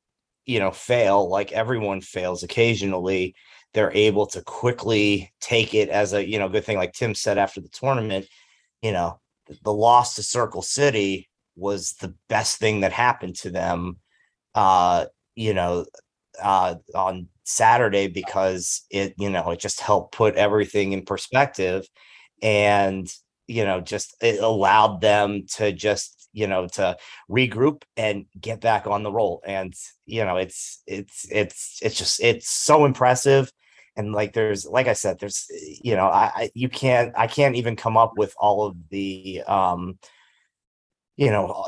you 0.46 0.60
know, 0.60 0.72
fail, 0.72 1.30
like 1.30 1.52
everyone 1.52 2.02
fails 2.02 2.44
occasionally, 2.44 3.36
they're 3.74 3.94
able 3.94 4.26
to 4.28 4.42
quickly 4.42 5.32
take 5.40 5.74
it 5.74 5.90
as 5.90 6.14
a, 6.14 6.28
you 6.28 6.40
know, 6.40 6.50
good 6.50 6.66
thing. 6.66 6.78
Like 6.78 6.94
Tim 6.94 7.16
said 7.16 7.38
after 7.38 7.62
the 7.62 7.70
tournament, 7.70 8.28
you 8.82 8.92
know, 8.92 9.20
the 9.64 9.74
loss 9.74 10.16
to 10.16 10.24
Circle 10.24 10.62
City 10.62 11.30
was 11.56 11.94
the 11.94 12.14
best 12.30 12.58
thing 12.58 12.82
that 12.82 12.92
happened 12.92 13.36
to 13.36 13.50
them 13.50 13.98
uh 14.56 15.06
you 15.36 15.54
know 15.54 15.86
uh 16.42 16.76
on 16.96 17.28
Saturday 17.44 18.08
because 18.08 18.86
it 18.90 19.14
you 19.18 19.30
know 19.30 19.52
it 19.52 19.60
just 19.60 19.82
helped 19.82 20.14
put 20.16 20.36
everything 20.36 20.94
in 20.94 21.04
perspective 21.04 21.88
and 22.42 23.08
you 23.48 23.66
know 23.66 23.82
just 23.82 24.16
it 24.22 24.40
allowed 24.42 25.02
them 25.02 25.46
to 25.56 25.72
just 25.72 26.30
you 26.34 26.48
know 26.48 26.68
to 26.68 26.96
regroup 27.30 27.84
and 27.98 28.26
get 28.40 28.62
back 28.62 28.88
on 28.88 29.04
the 29.04 29.12
roll. 29.12 29.42
And 29.46 29.74
you 30.06 30.24
know 30.24 30.38
it's 30.38 30.82
it's 30.88 31.28
it's 31.30 31.80
it's 31.82 31.98
just 31.98 32.22
it's 32.22 32.50
so 32.50 32.86
impressive. 32.86 33.52
And 33.98 34.14
like 34.14 34.32
there's 34.32 34.66
like 34.66 34.88
i 34.88 34.94
said 34.94 35.20
there's 35.20 35.48
you 35.84 35.98
know 35.98 36.06
i, 36.08 36.32
I 36.34 36.52
you 36.56 36.70
can't 36.70 37.14
i 37.18 37.28
can't 37.28 37.58
even 37.58 37.76
come 37.76 37.98
up 37.98 38.14
with 38.16 38.34
all 38.40 38.66
of 38.66 38.78
the 38.90 39.42
um 39.46 40.00
you 41.18 41.30
know 41.30 41.66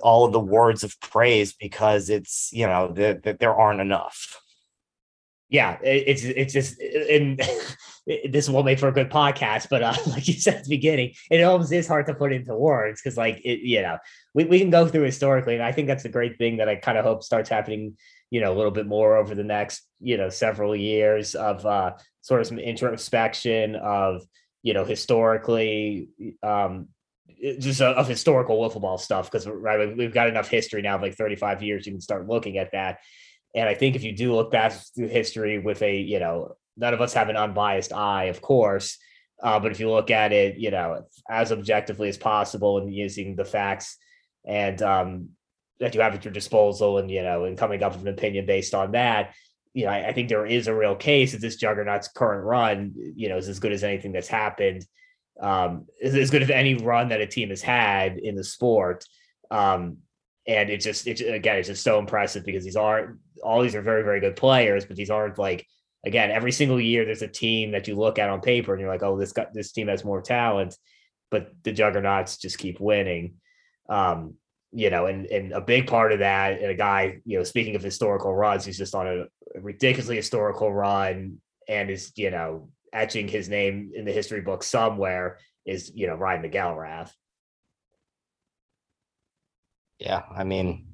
all 0.00 0.24
of 0.24 0.32
the 0.32 0.40
words 0.40 0.84
of 0.84 0.98
praise 1.00 1.52
because 1.52 2.10
it's 2.10 2.50
you 2.52 2.66
know 2.66 2.92
that 2.92 3.22
the, 3.22 3.34
there 3.34 3.54
aren't 3.54 3.80
enough. 3.80 4.40
Yeah 5.48 5.78
it's 5.82 6.24
it's 6.24 6.52
just 6.52 6.80
and 6.80 7.40
this 8.30 8.48
won't 8.48 8.66
make 8.66 8.78
for 8.78 8.88
a 8.88 8.92
good 8.92 9.10
podcast 9.10 9.68
but 9.70 9.82
uh, 9.82 9.94
like 10.06 10.26
you 10.26 10.34
said 10.34 10.56
at 10.56 10.64
the 10.64 10.70
beginning 10.70 11.14
it 11.30 11.42
almost 11.42 11.72
is 11.72 11.86
hard 11.86 12.06
to 12.06 12.14
put 12.14 12.32
into 12.32 12.54
words 12.56 13.00
because 13.00 13.16
like 13.16 13.40
it 13.44 13.60
you 13.60 13.80
know 13.80 13.98
we, 14.34 14.44
we 14.44 14.58
can 14.58 14.70
go 14.70 14.86
through 14.86 15.02
historically 15.02 15.54
and 15.54 15.62
i 15.62 15.70
think 15.70 15.86
that's 15.86 16.04
a 16.04 16.08
great 16.08 16.36
thing 16.36 16.56
that 16.56 16.68
i 16.68 16.74
kind 16.74 16.98
of 16.98 17.04
hope 17.04 17.22
starts 17.22 17.48
happening 17.48 17.96
you 18.30 18.40
know 18.40 18.52
a 18.52 18.56
little 18.56 18.72
bit 18.72 18.86
more 18.86 19.16
over 19.16 19.34
the 19.34 19.44
next 19.44 19.86
you 20.00 20.16
know 20.16 20.28
several 20.28 20.74
years 20.74 21.34
of 21.34 21.64
uh 21.64 21.92
sort 22.20 22.40
of 22.40 22.46
some 22.46 22.58
introspection 22.58 23.76
of 23.76 24.22
you 24.62 24.74
know 24.74 24.84
historically 24.84 26.08
um 26.42 26.88
just 27.58 27.80
of 27.80 28.08
historical 28.08 28.58
wiffle 28.58 28.80
ball 28.80 28.98
stuff 28.98 29.30
because 29.30 29.46
right 29.46 29.96
we've 29.96 30.12
got 30.12 30.28
enough 30.28 30.48
history 30.48 30.82
now 30.82 30.96
of 30.96 31.02
like 31.02 31.14
35 31.14 31.62
years 31.62 31.86
you 31.86 31.92
can 31.92 32.00
start 32.00 32.28
looking 32.28 32.58
at 32.58 32.72
that. 32.72 32.98
And 33.54 33.68
i 33.68 33.74
think 33.74 33.96
if 33.96 34.02
you 34.02 34.12
do 34.12 34.34
look 34.34 34.50
back 34.50 34.72
through 34.94 35.08
history 35.08 35.58
with 35.58 35.80
a 35.82 35.96
you 35.96 36.18
know 36.18 36.56
none 36.76 36.94
of 36.94 37.00
us 37.00 37.14
have 37.14 37.28
an 37.28 37.36
unbiased 37.36 37.92
eye 37.92 38.24
of 38.24 38.40
course 38.40 38.98
uh, 39.42 39.58
but 39.60 39.72
if 39.72 39.80
you 39.80 39.90
look 39.90 40.10
at 40.10 40.32
it 40.32 40.58
you 40.58 40.70
know 40.70 41.04
as 41.30 41.52
objectively 41.52 42.08
as 42.08 42.18
possible 42.18 42.78
and 42.78 42.94
using 42.94 43.36
the 43.36 43.44
facts 43.44 43.96
and 44.44 44.82
um, 44.82 45.28
that 45.80 45.94
you 45.94 46.00
have 46.00 46.14
at 46.14 46.24
your 46.24 46.32
disposal 46.32 46.98
and 46.98 47.10
you 47.10 47.22
know 47.22 47.44
and 47.44 47.58
coming 47.58 47.82
up 47.82 47.92
with 47.92 48.02
an 48.02 48.08
opinion 48.08 48.44
based 48.44 48.74
on 48.74 48.92
that 48.92 49.34
you 49.72 49.84
know 49.84 49.90
I, 49.90 50.08
I 50.08 50.12
think 50.12 50.28
there 50.28 50.46
is 50.46 50.66
a 50.66 50.74
real 50.74 50.96
case 50.96 51.32
that 51.32 51.40
this 51.40 51.56
juggernaut's 51.56 52.08
current 52.08 52.44
run 52.44 52.92
you 53.16 53.28
know 53.28 53.36
is 53.36 53.48
as 53.48 53.60
good 53.60 53.72
as 53.72 53.84
anything 53.84 54.12
that's 54.12 54.28
happened 54.28 54.84
um, 55.40 55.86
is 56.00 56.14
as 56.14 56.30
good 56.30 56.42
as 56.42 56.50
any 56.50 56.74
run 56.74 57.08
that 57.08 57.20
a 57.20 57.26
team 57.26 57.50
has 57.50 57.62
had 57.62 58.18
in 58.18 58.34
the 58.34 58.44
sport. 58.44 59.04
Um, 59.50 59.98
and 60.46 60.70
it 60.70 60.78
just, 60.78 61.06
it 61.06 61.20
again, 61.20 61.56
it's 61.56 61.68
just 61.68 61.84
so 61.84 61.98
impressive 61.98 62.44
because 62.44 62.64
these 62.64 62.76
aren't 62.76 63.18
all 63.42 63.62
these 63.62 63.74
are 63.74 63.82
very, 63.82 64.02
very 64.02 64.20
good 64.20 64.36
players, 64.36 64.84
but 64.84 64.96
these 64.96 65.10
aren't 65.10 65.38
like 65.38 65.66
again 66.06 66.30
every 66.30 66.52
single 66.52 66.80
year 66.80 67.04
there's 67.04 67.22
a 67.22 67.28
team 67.28 67.70
that 67.72 67.88
you 67.88 67.94
look 67.94 68.18
at 68.18 68.28
on 68.28 68.40
paper 68.40 68.72
and 68.72 68.80
you're 68.80 68.90
like, 68.90 69.02
oh, 69.02 69.18
this 69.18 69.32
got 69.32 69.52
this 69.54 69.72
team 69.72 69.88
has 69.88 70.04
more 70.04 70.20
talent, 70.22 70.76
but 71.30 71.50
the 71.62 71.72
juggernauts 71.72 72.36
just 72.36 72.58
keep 72.58 72.78
winning. 72.80 73.34
Um, 73.88 74.34
you 74.72 74.90
know, 74.90 75.06
and 75.06 75.26
and 75.26 75.52
a 75.52 75.60
big 75.60 75.86
part 75.86 76.12
of 76.12 76.18
that, 76.18 76.60
and 76.60 76.70
a 76.70 76.74
guy, 76.74 77.20
you 77.24 77.38
know, 77.38 77.44
speaking 77.44 77.76
of 77.76 77.82
historical 77.82 78.34
runs, 78.34 78.64
he's 78.64 78.78
just 78.78 78.94
on 78.94 79.06
a 79.06 79.60
ridiculously 79.60 80.16
historical 80.16 80.72
run 80.72 81.38
and 81.68 81.90
is, 81.90 82.12
you 82.16 82.30
know, 82.30 82.68
etching 82.94 83.28
his 83.28 83.48
name 83.48 83.90
in 83.94 84.04
the 84.04 84.12
history 84.12 84.40
book 84.40 84.62
somewhere 84.62 85.38
is 85.66 85.92
you 85.94 86.06
know 86.06 86.14
Ryan 86.14 86.42
McElrath. 86.42 87.10
Yeah, 89.98 90.22
I 90.34 90.44
mean, 90.44 90.86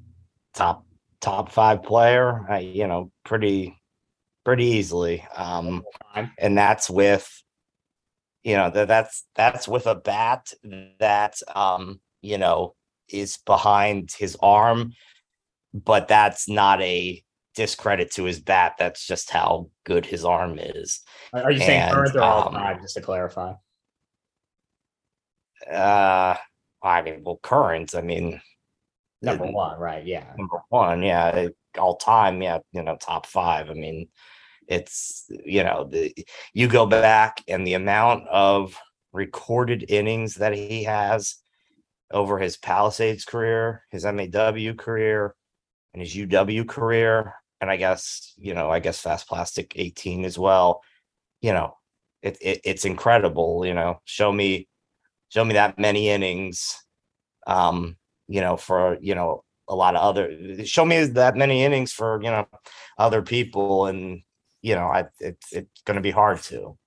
top 0.53 0.85
top 1.21 1.51
five 1.51 1.83
player, 1.83 2.45
uh, 2.51 2.57
you 2.57 2.87
know, 2.87 3.11
pretty 3.23 3.77
pretty 4.43 4.65
easily. 4.65 5.25
Um, 5.35 5.83
and 6.37 6.57
that's 6.57 6.89
with 6.89 7.29
you 8.43 8.55
know 8.55 8.69
that 8.71 8.87
that's 8.87 9.25
that's 9.35 9.67
with 9.67 9.87
a 9.87 9.95
bat 9.95 10.51
that 10.99 11.35
um 11.55 11.99
you 12.21 12.37
know 12.37 12.75
is 13.07 13.37
behind 13.45 14.11
his 14.17 14.37
arm 14.41 14.93
but 15.73 16.07
that's 16.07 16.49
not 16.49 16.81
a 16.81 17.23
discredit 17.55 18.11
to 18.11 18.23
his 18.23 18.39
bat. 18.39 18.75
That's 18.77 19.05
just 19.05 19.29
how 19.29 19.69
good 19.85 20.05
his 20.05 20.25
arm 20.25 20.57
is. 20.59 21.01
Are 21.33 21.51
you 21.51 21.59
saying 21.59 21.81
and, 21.81 21.93
current 21.93 22.15
or 22.15 22.21
all 22.21 22.47
um, 22.47 22.53
time, 22.53 22.81
just 22.81 22.95
to 22.95 23.01
clarify? 23.01 23.53
Uh, 25.69 26.35
I 26.83 27.01
mean, 27.01 27.23
well, 27.23 27.39
current. 27.41 27.95
I 27.95 28.01
mean, 28.01 28.41
number 29.21 29.45
it, 29.45 29.53
one, 29.53 29.79
right? 29.79 30.05
Yeah, 30.05 30.25
number 30.37 30.61
one. 30.69 31.03
Yeah, 31.03 31.49
all 31.77 31.97
time. 31.97 32.41
Yeah, 32.41 32.59
you 32.71 32.83
know, 32.83 32.97
top 32.97 33.25
five. 33.25 33.69
I 33.69 33.73
mean, 33.73 34.07
it's 34.67 35.29
you 35.45 35.63
know, 35.63 35.87
the 35.89 36.13
you 36.53 36.67
go 36.67 36.85
back 36.85 37.43
and 37.47 37.65
the 37.65 37.75
amount 37.75 38.27
of 38.27 38.77
recorded 39.13 39.85
innings 39.89 40.35
that 40.35 40.53
he 40.53 40.83
has 40.83 41.35
over 42.11 42.39
his 42.39 42.57
Palisades 42.57 43.25
career, 43.25 43.83
his 43.89 44.05
MAW 44.05 44.73
career, 44.77 45.35
and 45.93 46.01
his 46.01 46.15
UW 46.15 46.67
career, 46.67 47.35
and 47.61 47.69
I 47.69 47.77
guess 47.77 48.33
you 48.37 48.53
know, 48.53 48.69
I 48.69 48.79
guess 48.79 48.99
Fast 48.99 49.27
Plastic 49.27 49.73
18 49.75 50.25
as 50.25 50.37
well. 50.37 50.81
You 51.41 51.53
know, 51.53 51.77
it, 52.21 52.37
it 52.41 52.61
it's 52.65 52.85
incredible. 52.85 53.65
You 53.65 53.73
know, 53.73 54.01
show 54.05 54.31
me, 54.31 54.67
show 55.29 55.45
me 55.45 55.53
that 55.53 55.79
many 55.79 56.09
innings. 56.09 56.75
Um, 57.47 57.97
you 58.27 58.41
know, 58.41 58.57
for 58.57 58.97
you 58.99 59.15
know 59.15 59.43
a 59.69 59.75
lot 59.75 59.95
of 59.95 60.01
other 60.01 60.65
show 60.65 60.83
me 60.83 61.05
that 61.05 61.35
many 61.35 61.63
innings 61.63 61.93
for 61.93 62.21
you 62.21 62.29
know 62.29 62.47
other 62.97 63.21
people, 63.21 63.85
and 63.85 64.23
you 64.61 64.75
know, 64.75 64.87
I 64.87 65.05
it's 65.19 65.53
it's 65.53 65.81
going 65.85 65.95
to 65.95 66.01
be 66.01 66.11
hard 66.11 66.41
to. 66.43 66.77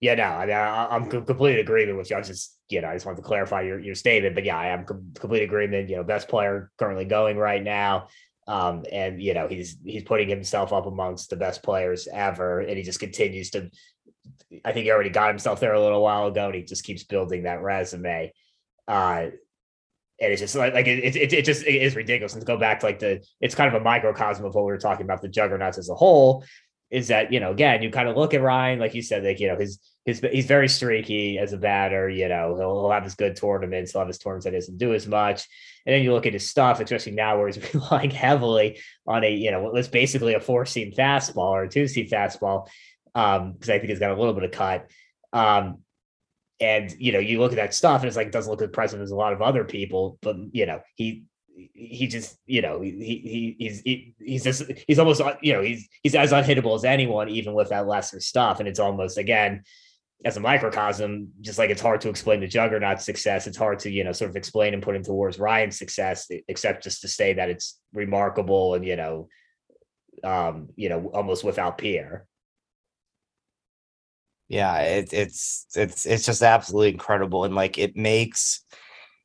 Yeah, 0.00 0.16
no, 0.16 0.24
I 0.24 0.46
mean, 0.46 0.56
I, 0.56 0.96
am 0.96 1.08
completely 1.08 1.60
agreement 1.60 1.96
with 1.96 2.10
you. 2.10 2.16
I 2.16 2.22
just, 2.22 2.58
you 2.68 2.80
know, 2.80 2.88
I 2.88 2.94
just 2.94 3.06
want 3.06 3.18
to 3.18 3.22
clarify 3.22 3.62
your, 3.62 3.78
your 3.78 3.94
statement, 3.94 4.34
but 4.34 4.44
yeah, 4.44 4.58
I 4.58 4.66
am 4.70 4.84
com- 4.84 5.12
complete 5.14 5.44
agreement. 5.44 5.88
You 5.88 5.96
know, 5.96 6.02
best 6.02 6.26
player 6.26 6.72
currently 6.76 7.04
going 7.04 7.36
right 7.36 7.62
now, 7.62 8.08
um, 8.46 8.84
and 8.90 9.22
you 9.22 9.34
know, 9.34 9.48
he's 9.48 9.76
he's 9.84 10.02
putting 10.02 10.28
himself 10.28 10.72
up 10.72 10.86
amongst 10.86 11.30
the 11.30 11.36
best 11.36 11.62
players 11.62 12.08
ever, 12.12 12.60
and 12.60 12.76
he 12.76 12.82
just 12.82 13.00
continues 13.00 13.50
to. 13.50 13.70
I 14.64 14.72
think 14.72 14.84
he 14.84 14.90
already 14.90 15.10
got 15.10 15.28
himself 15.28 15.60
there 15.60 15.72
a 15.72 15.80
little 15.80 16.02
while 16.02 16.26
ago, 16.26 16.46
and 16.46 16.54
he 16.54 16.62
just 16.62 16.84
keeps 16.84 17.04
building 17.04 17.44
that 17.44 17.62
resume. 17.62 18.32
Uh, 18.88 19.26
and 20.20 20.32
it's 20.32 20.40
just 20.40 20.54
like 20.54 20.74
like 20.74 20.86
it, 20.86 21.16
it, 21.16 21.32
it 21.32 21.44
just 21.44 21.64
it 21.64 21.82
is 21.82 21.96
ridiculous. 21.96 22.32
And 22.32 22.42
to 22.42 22.46
go 22.46 22.58
back 22.58 22.80
to 22.80 22.86
like 22.86 22.98
the, 22.98 23.24
it's 23.40 23.54
kind 23.54 23.72
of 23.72 23.80
a 23.80 23.84
microcosm 23.84 24.44
of 24.44 24.54
what 24.54 24.64
we 24.64 24.72
were 24.72 24.78
talking 24.78 25.04
about 25.04 25.22
the 25.22 25.28
juggernauts 25.28 25.78
as 25.78 25.88
a 25.88 25.94
whole. 25.94 26.44
Is 26.90 27.08
that 27.08 27.32
you 27.32 27.40
know 27.40 27.52
again 27.52 27.82
you 27.82 27.90
kind 27.90 28.08
of 28.08 28.16
look 28.16 28.34
at 28.34 28.42
Ryan 28.42 28.78
like 28.78 28.94
you 28.94 29.02
said 29.02 29.24
like 29.24 29.40
you 29.40 29.48
know 29.48 29.56
his 29.56 29.78
his 30.04 30.20
he's 30.20 30.46
very 30.46 30.68
streaky 30.68 31.38
as 31.38 31.52
a 31.52 31.56
batter. 31.56 32.08
You 32.08 32.28
know, 32.28 32.56
he'll, 32.56 32.80
he'll 32.80 32.90
have 32.90 33.04
his 33.04 33.14
good 33.14 33.36
tournaments. 33.36 33.92
He'll 33.92 34.00
have 34.00 34.08
his 34.08 34.18
tournaments 34.18 34.44
that 34.44 34.52
doesn't 34.52 34.78
do 34.78 34.94
as 34.94 35.06
much. 35.06 35.46
And 35.86 35.94
then 35.94 36.02
you 36.02 36.12
look 36.12 36.26
at 36.26 36.32
his 36.32 36.48
stuff, 36.48 36.80
especially 36.80 37.12
now 37.12 37.38
where 37.38 37.48
he's 37.48 37.74
relying 37.74 38.10
heavily 38.10 38.80
on 39.06 39.24
a 39.24 39.32
you 39.32 39.50
know 39.50 39.62
what's 39.62 39.88
basically 39.88 40.34
a 40.34 40.40
four 40.40 40.66
seam 40.66 40.92
fastball 40.92 41.50
or 41.50 41.64
a 41.64 41.68
two 41.68 41.86
seam 41.86 42.08
fastball, 42.08 42.66
because 43.14 43.38
um, 43.38 43.56
I 43.62 43.78
think 43.78 43.84
he's 43.84 43.98
got 43.98 44.10
a 44.10 44.18
little 44.18 44.34
bit 44.34 44.44
of 44.44 44.50
cut. 44.50 44.90
Um, 45.32 45.78
and 46.60 46.94
you 46.98 47.12
know, 47.12 47.18
you 47.18 47.38
look 47.38 47.52
at 47.52 47.56
that 47.56 47.74
stuff, 47.74 48.02
and 48.02 48.08
it's 48.08 48.16
like 48.16 48.28
it 48.28 48.32
doesn't 48.32 48.50
look 48.50 48.62
as 48.62 48.66
impressive 48.66 49.00
as 49.00 49.10
a 49.10 49.16
lot 49.16 49.32
of 49.32 49.42
other 49.42 49.64
people, 49.64 50.18
but 50.20 50.36
you 50.52 50.66
know, 50.66 50.80
he 50.96 51.24
he 51.74 52.06
just 52.06 52.38
you 52.46 52.62
know 52.62 52.80
he, 52.80 52.90
he 52.90 53.56
he's 53.58 53.80
he, 53.80 54.14
he's 54.18 54.44
just 54.44 54.62
he's 54.86 54.98
almost 54.98 55.20
you 55.42 55.52
know 55.52 55.62
he's 55.62 55.88
he's 56.02 56.14
as 56.14 56.32
unhittable 56.32 56.74
as 56.74 56.84
anyone 56.84 57.28
even 57.28 57.54
with 57.54 57.68
that 57.68 57.86
lesser 57.86 58.20
stuff 58.20 58.58
and 58.58 58.68
it's 58.68 58.80
almost 58.80 59.18
again 59.18 59.62
as 60.24 60.36
a 60.36 60.40
microcosm, 60.40 61.28
just 61.40 61.58
like 61.58 61.70
it's 61.70 61.80
hard 61.80 62.00
to 62.00 62.08
explain 62.08 62.40
the 62.40 62.46
juggernaut 62.46 63.00
success, 63.00 63.46
it's 63.46 63.56
hard 63.56 63.78
to, 63.80 63.90
you 63.90 64.04
know, 64.04 64.12
sort 64.12 64.30
of 64.30 64.36
explain 64.36 64.72
and 64.74 64.82
put 64.82 64.94
into 64.94 65.12
words 65.12 65.38
Ryan's 65.38 65.78
success, 65.78 66.28
except 66.48 66.84
just 66.84 67.00
to 67.00 67.08
say 67.08 67.34
that 67.34 67.50
it's 67.50 67.80
remarkable 67.92 68.74
and, 68.74 68.84
you 68.84 68.96
know, 68.96 69.28
um, 70.22 70.68
you 70.76 70.88
know, 70.88 71.10
almost 71.12 71.42
without 71.42 71.78
peer. 71.78 72.26
Yeah, 74.48 74.80
it, 74.80 75.12
it's 75.12 75.66
it's 75.74 76.04
it's 76.04 76.26
just 76.26 76.42
absolutely 76.42 76.90
incredible. 76.90 77.44
And 77.44 77.54
like 77.54 77.78
it 77.78 77.96
makes, 77.96 78.64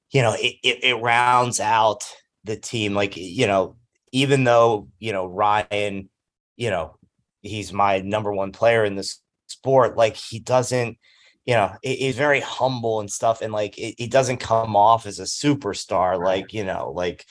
you 0.10 0.22
know, 0.22 0.34
it, 0.34 0.56
it, 0.64 0.84
it 0.84 1.02
rounds 1.02 1.60
out 1.60 2.04
the 2.46 2.56
team. 2.56 2.94
Like, 2.94 3.18
you 3.18 3.46
know, 3.46 3.76
even 4.12 4.46
though, 4.46 4.88
you 5.00 5.12
know, 5.12 5.26
Ryan, 5.26 6.10
you 6.56 6.70
know, 6.70 6.96
he's 7.42 7.74
my 7.74 8.00
number 8.00 8.32
one 8.32 8.52
player 8.52 8.86
in 8.86 8.96
this 8.96 9.22
sport 9.48 9.98
like 9.98 10.16
he 10.16 10.40
doesn't 10.40 10.98
you 11.46 11.54
know 11.54 11.72
he's 11.82 12.18
very 12.18 12.42
humble 12.42 13.00
and 13.00 13.12
stuff 13.12 13.42
and 13.42 13.54
like 13.54 13.76
he 13.76 14.08
doesn't 14.08 14.38
come 14.38 14.76
off 14.76 15.06
as 15.06 15.20
a 15.20 15.24
superstar 15.24 16.22
like 16.22 16.54
you 16.54 16.64
know 16.64 16.92
like 16.96 17.26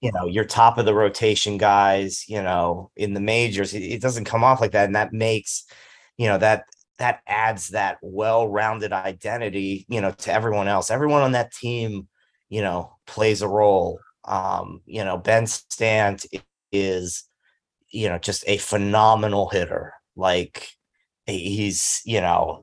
you 0.00 0.10
know 0.12 0.26
your 0.26 0.44
top 0.44 0.78
of 0.78 0.86
the 0.86 0.94
rotation 0.94 1.56
guys 1.56 2.24
you 2.28 2.42
know 2.42 2.90
in 2.96 3.14
the 3.14 3.20
majors 3.20 3.72
it, 3.74 4.00
doesn't 4.00 4.24
come 4.24 4.42
off 4.42 4.60
like 4.60 4.72
that 4.72 4.86
and 4.86 4.96
that 4.96 5.12
makes 5.12 5.64
you 6.16 6.26
know 6.26 6.38
that 6.38 6.64
that 7.00 7.20
adds 7.26 7.68
that 7.68 7.96
well-rounded 8.02 8.92
identity 8.92 9.86
you 9.88 10.02
know 10.02 10.12
to 10.12 10.30
everyone 10.30 10.68
else. 10.68 10.90
Everyone 10.90 11.22
on 11.22 11.32
that 11.32 11.52
team 11.52 12.06
you 12.50 12.60
know 12.60 12.96
plays 13.06 13.40
a 13.42 13.48
role. 13.48 13.98
Um 14.26 14.82
you 14.84 15.02
know 15.02 15.16
ben 15.16 15.46
stant 15.46 16.26
is 16.72 17.24
you 17.88 18.08
know 18.08 18.18
just 18.18 18.44
a 18.46 18.58
phenomenal 18.58 19.48
hitter. 19.48 19.94
Like 20.14 20.68
he's 21.38 22.00
you 22.04 22.20
know 22.20 22.62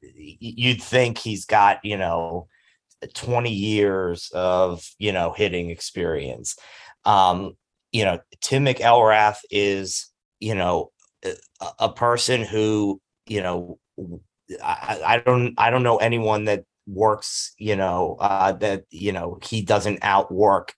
you'd 0.00 0.82
think 0.82 1.18
he's 1.18 1.44
got 1.44 1.78
you 1.84 1.96
know 1.96 2.48
20 3.14 3.50
years 3.52 4.30
of 4.34 4.86
you 4.98 5.12
know 5.12 5.32
hitting 5.32 5.70
experience. 5.70 6.56
Um 7.04 7.56
you 7.94 8.04
know 8.04 8.18
tim 8.42 8.66
mcelrath 8.66 9.38
is 9.50 10.10
you 10.40 10.54
know 10.54 10.90
a, 11.24 11.34
a 11.78 11.92
person 11.92 12.42
who 12.42 13.00
you 13.26 13.40
know 13.40 13.78
I, 14.62 15.00
I 15.06 15.18
don't 15.24 15.54
i 15.56 15.70
don't 15.70 15.84
know 15.84 15.96
anyone 15.98 16.44
that 16.46 16.64
works 16.86 17.54
you 17.56 17.76
know 17.76 18.16
uh 18.20 18.52
that 18.52 18.84
you 18.90 19.12
know 19.12 19.38
he 19.42 19.62
doesn't 19.62 20.00
outwork 20.02 20.74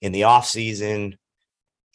in 0.00 0.12
the 0.12 0.24
off 0.24 0.46
season 0.46 1.18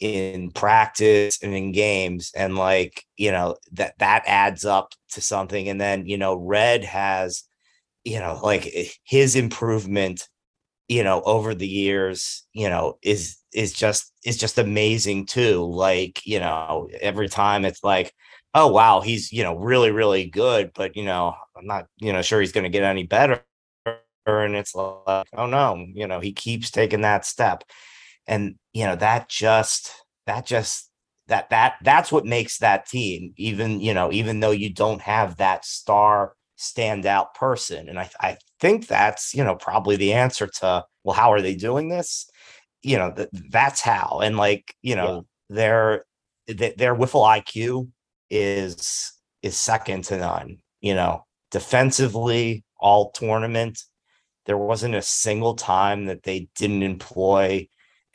in 0.00 0.50
practice 0.50 1.42
and 1.42 1.54
in 1.54 1.72
games 1.72 2.30
and 2.36 2.56
like 2.56 3.04
you 3.16 3.30
know 3.30 3.56
that 3.72 3.94
that 3.98 4.22
adds 4.26 4.64
up 4.64 4.92
to 5.10 5.20
something 5.20 5.68
and 5.68 5.80
then 5.80 6.06
you 6.06 6.18
know 6.18 6.34
red 6.34 6.84
has 6.84 7.44
you 8.04 8.18
know 8.20 8.38
like 8.42 8.70
eh, 8.74 8.88
his 9.04 9.36
improvement 9.36 10.28
you 10.88 11.02
know 11.02 11.22
over 11.22 11.54
the 11.54 11.66
years 11.66 12.46
you 12.52 12.68
know 12.68 12.98
is 13.02 13.38
is 13.54 13.72
just 13.72 14.12
is 14.24 14.36
just 14.36 14.58
amazing 14.58 15.26
too 15.26 15.64
like 15.64 16.20
you 16.26 16.38
know 16.38 16.88
every 17.00 17.28
time 17.28 17.64
it's 17.64 17.82
like 17.82 18.12
oh 18.54 18.68
wow 18.68 19.00
he's 19.00 19.32
you 19.32 19.42
know 19.42 19.56
really 19.56 19.90
really 19.90 20.26
good 20.26 20.70
but 20.74 20.94
you 20.96 21.04
know 21.04 21.34
i'm 21.56 21.66
not 21.66 21.86
you 21.98 22.12
know 22.12 22.22
sure 22.22 22.40
he's 22.40 22.52
going 22.52 22.64
to 22.64 22.70
get 22.70 22.82
any 22.82 23.02
better 23.04 23.42
and 24.26 24.56
it's 24.56 24.74
like 24.74 25.26
oh 25.34 25.46
no 25.46 25.86
you 25.94 26.06
know 26.06 26.20
he 26.20 26.32
keeps 26.32 26.70
taking 26.70 27.00
that 27.00 27.24
step 27.24 27.64
and 28.26 28.56
you 28.72 28.84
know 28.84 28.96
that 28.96 29.28
just 29.28 29.92
that 30.26 30.46
just 30.46 30.90
that 31.28 31.50
that 31.50 31.74
that's 31.82 32.12
what 32.12 32.24
makes 32.24 32.58
that 32.58 32.86
team 32.86 33.32
even 33.36 33.80
you 33.80 33.92
know 33.94 34.12
even 34.12 34.40
though 34.40 34.50
you 34.50 34.72
don't 34.72 35.00
have 35.02 35.36
that 35.36 35.64
star 35.64 36.34
standout 36.58 37.34
person 37.34 37.88
and 37.88 37.98
i 37.98 38.08
i 38.20 38.36
think 38.60 38.86
that's 38.86 39.34
you 39.34 39.44
know 39.44 39.54
probably 39.56 39.96
the 39.96 40.12
answer 40.12 40.46
to 40.46 40.82
well 41.04 41.14
how 41.14 41.32
are 41.32 41.42
they 41.42 41.54
doing 41.54 41.88
this 41.88 42.28
you 42.82 42.96
know 42.96 43.12
th- 43.12 43.28
that's 43.50 43.80
how 43.80 44.20
and 44.22 44.36
like 44.36 44.74
you 44.82 44.94
know 44.94 45.26
yeah. 45.50 45.54
their 45.54 46.04
their 46.76 46.94
wiffle 46.94 47.26
iq 47.38 47.88
is 48.30 49.12
is 49.42 49.56
second 49.56 50.04
to 50.04 50.16
none 50.16 50.56
you 50.80 50.94
know 50.94 51.24
defensively 51.50 52.64
all 52.78 53.10
tournament 53.10 53.82
there 54.46 54.56
wasn't 54.58 54.94
a 54.94 55.02
single 55.02 55.54
time 55.54 56.06
that 56.06 56.22
they 56.22 56.48
didn't 56.56 56.82
employ 56.82 57.66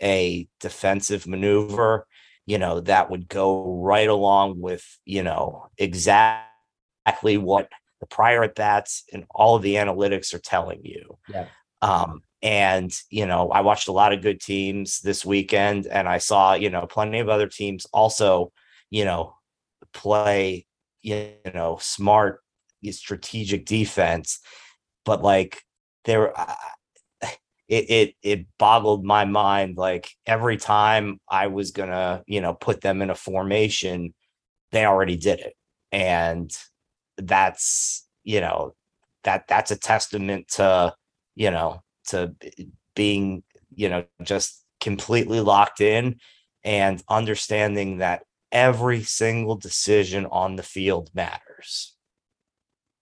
a 0.01 0.47
defensive 0.59 1.27
maneuver, 1.27 2.07
you 2.45 2.57
know, 2.57 2.79
that 2.81 3.09
would 3.09 3.27
go 3.27 3.79
right 3.81 4.09
along 4.09 4.59
with, 4.59 4.85
you 5.05 5.23
know, 5.23 5.67
exactly 5.77 7.37
what 7.37 7.69
the 7.99 8.07
prior 8.07 8.43
at 8.43 8.55
bats 8.55 9.03
and 9.13 9.25
all 9.29 9.55
of 9.55 9.61
the 9.61 9.75
analytics 9.75 10.33
are 10.33 10.39
telling 10.39 10.81
you. 10.83 11.17
Yeah. 11.29 11.47
Um, 11.81 12.23
and 12.41 12.91
you 13.09 13.25
know, 13.25 13.49
I 13.49 13.61
watched 13.61 13.87
a 13.87 13.91
lot 13.93 14.13
of 14.13 14.21
good 14.21 14.41
teams 14.41 14.99
this 15.01 15.23
weekend, 15.25 15.85
and 15.85 16.07
I 16.09 16.17
saw 16.17 16.53
you 16.53 16.69
know 16.69 16.87
plenty 16.87 17.19
of 17.19 17.29
other 17.29 17.47
teams 17.47 17.85
also, 17.93 18.51
you 18.89 19.05
know, 19.05 19.35
play 19.93 20.65
you 21.01 21.33
know 21.53 21.77
smart 21.79 22.41
strategic 22.89 23.65
defense, 23.65 24.39
but 25.05 25.21
like 25.21 25.61
there, 26.05 26.33
it 27.71 27.89
it 27.89 28.15
it 28.23 28.47
boggled 28.59 29.05
my 29.05 29.25
mind 29.25 29.77
like 29.77 30.11
every 30.27 30.57
time 30.57 31.19
I 31.29 31.47
was 31.47 31.71
gonna, 31.71 32.23
you 32.27 32.41
know, 32.41 32.53
put 32.55 32.81
them 32.81 33.01
in 33.01 33.09
a 33.11 33.15
formation, 33.15 34.13
they 34.71 34.85
already 34.85 35.17
did 35.17 35.39
it. 35.39 35.55
And 35.91 36.51
that's, 37.17 38.07
you 38.23 38.41
know, 38.41 38.75
that 39.23 39.47
that's 39.47 39.71
a 39.71 39.77
testament 39.77 40.49
to, 40.55 40.93
you 41.35 41.51
know, 41.51 41.81
to 42.09 42.35
being, 42.95 43.43
you 43.75 43.89
know, 43.89 44.05
just 44.23 44.63
completely 44.81 45.41
locked 45.41 45.81
in 45.81 46.17
and 46.63 47.03
understanding 47.09 47.99
that 47.99 48.23
every 48.51 49.03
single 49.03 49.55
decision 49.55 50.25
on 50.27 50.57
the 50.57 50.63
field 50.63 51.09
matters 51.13 51.90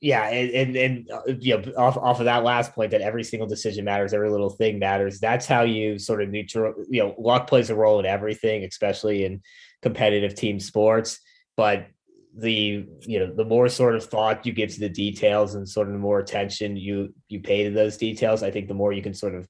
yeah, 0.02 0.30
and 0.30 0.50
and, 0.52 0.76
and 0.76 1.12
uh, 1.12 1.22
you 1.40 1.58
know, 1.58 1.74
off 1.78 1.98
off 1.98 2.20
of 2.20 2.26
that 2.26 2.44
last 2.44 2.74
point, 2.74 2.92
that 2.92 3.02
every 3.02 3.24
single 3.24 3.48
decision 3.48 3.84
matters, 3.84 4.14
every 4.14 4.30
little 4.30 4.50
thing 4.50 4.80
matters. 4.80 5.20
That's 5.20 5.46
how 5.46 5.64
you 5.64 6.00
sort 6.00 6.22
of 6.22 6.30
neutral. 6.30 6.74
You 6.90 7.04
know, 7.04 7.16
luck 7.18 7.48
plays 7.48 7.70
a 7.70 7.76
role 7.76 8.00
in 8.00 8.06
everything, 8.06 8.64
especially 8.64 9.26
in 9.26 9.42
competitive 9.82 10.36
team 10.36 10.60
sports. 10.60 11.20
But 11.58 11.88
the 12.34 12.88
you 13.02 13.20
know 13.20 13.34
the 13.34 13.44
more 13.44 13.68
sort 13.68 13.96
of 13.96 14.06
thought 14.06 14.46
you 14.46 14.54
give 14.54 14.72
to 14.74 14.80
the 14.80 14.90
details 14.90 15.56
and 15.56 15.68
sort 15.68 15.88
of 15.88 15.94
the 15.94 16.00
more 16.00 16.20
attention 16.20 16.78
you 16.78 17.14
you 17.28 17.42
pay 17.42 17.66
to 17.66 17.72
those 17.72 17.98
details, 17.98 18.42
I 18.42 18.52
think 18.52 18.70
the 18.70 18.74
more 18.74 18.94
you 18.94 19.02
can 19.02 19.14
sort 19.14 19.36
of 19.36 19.50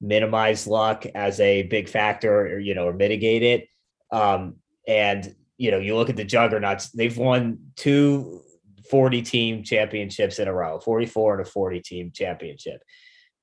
minimize 0.00 0.68
luck 0.68 1.06
as 1.16 1.40
a 1.40 1.64
big 1.64 1.88
factor 1.88 2.42
or 2.42 2.58
you 2.60 2.74
know 2.74 2.86
or 2.86 2.92
mitigate 2.92 3.42
it. 3.42 3.68
Um, 4.12 4.56
and 4.86 5.34
you 5.56 5.72
know, 5.72 5.78
you 5.78 5.96
look 5.96 6.08
at 6.08 6.16
the 6.16 6.24
juggernauts, 6.24 6.90
they've 6.90 7.18
won 7.18 7.58
two 7.74 8.42
40 8.90 9.22
team 9.22 9.62
championships 9.62 10.38
in 10.38 10.48
a 10.48 10.52
row, 10.52 10.80
44 10.80 11.38
and 11.38 11.46
a 11.46 11.50
40 11.50 11.80
team 11.80 12.12
championship. 12.14 12.82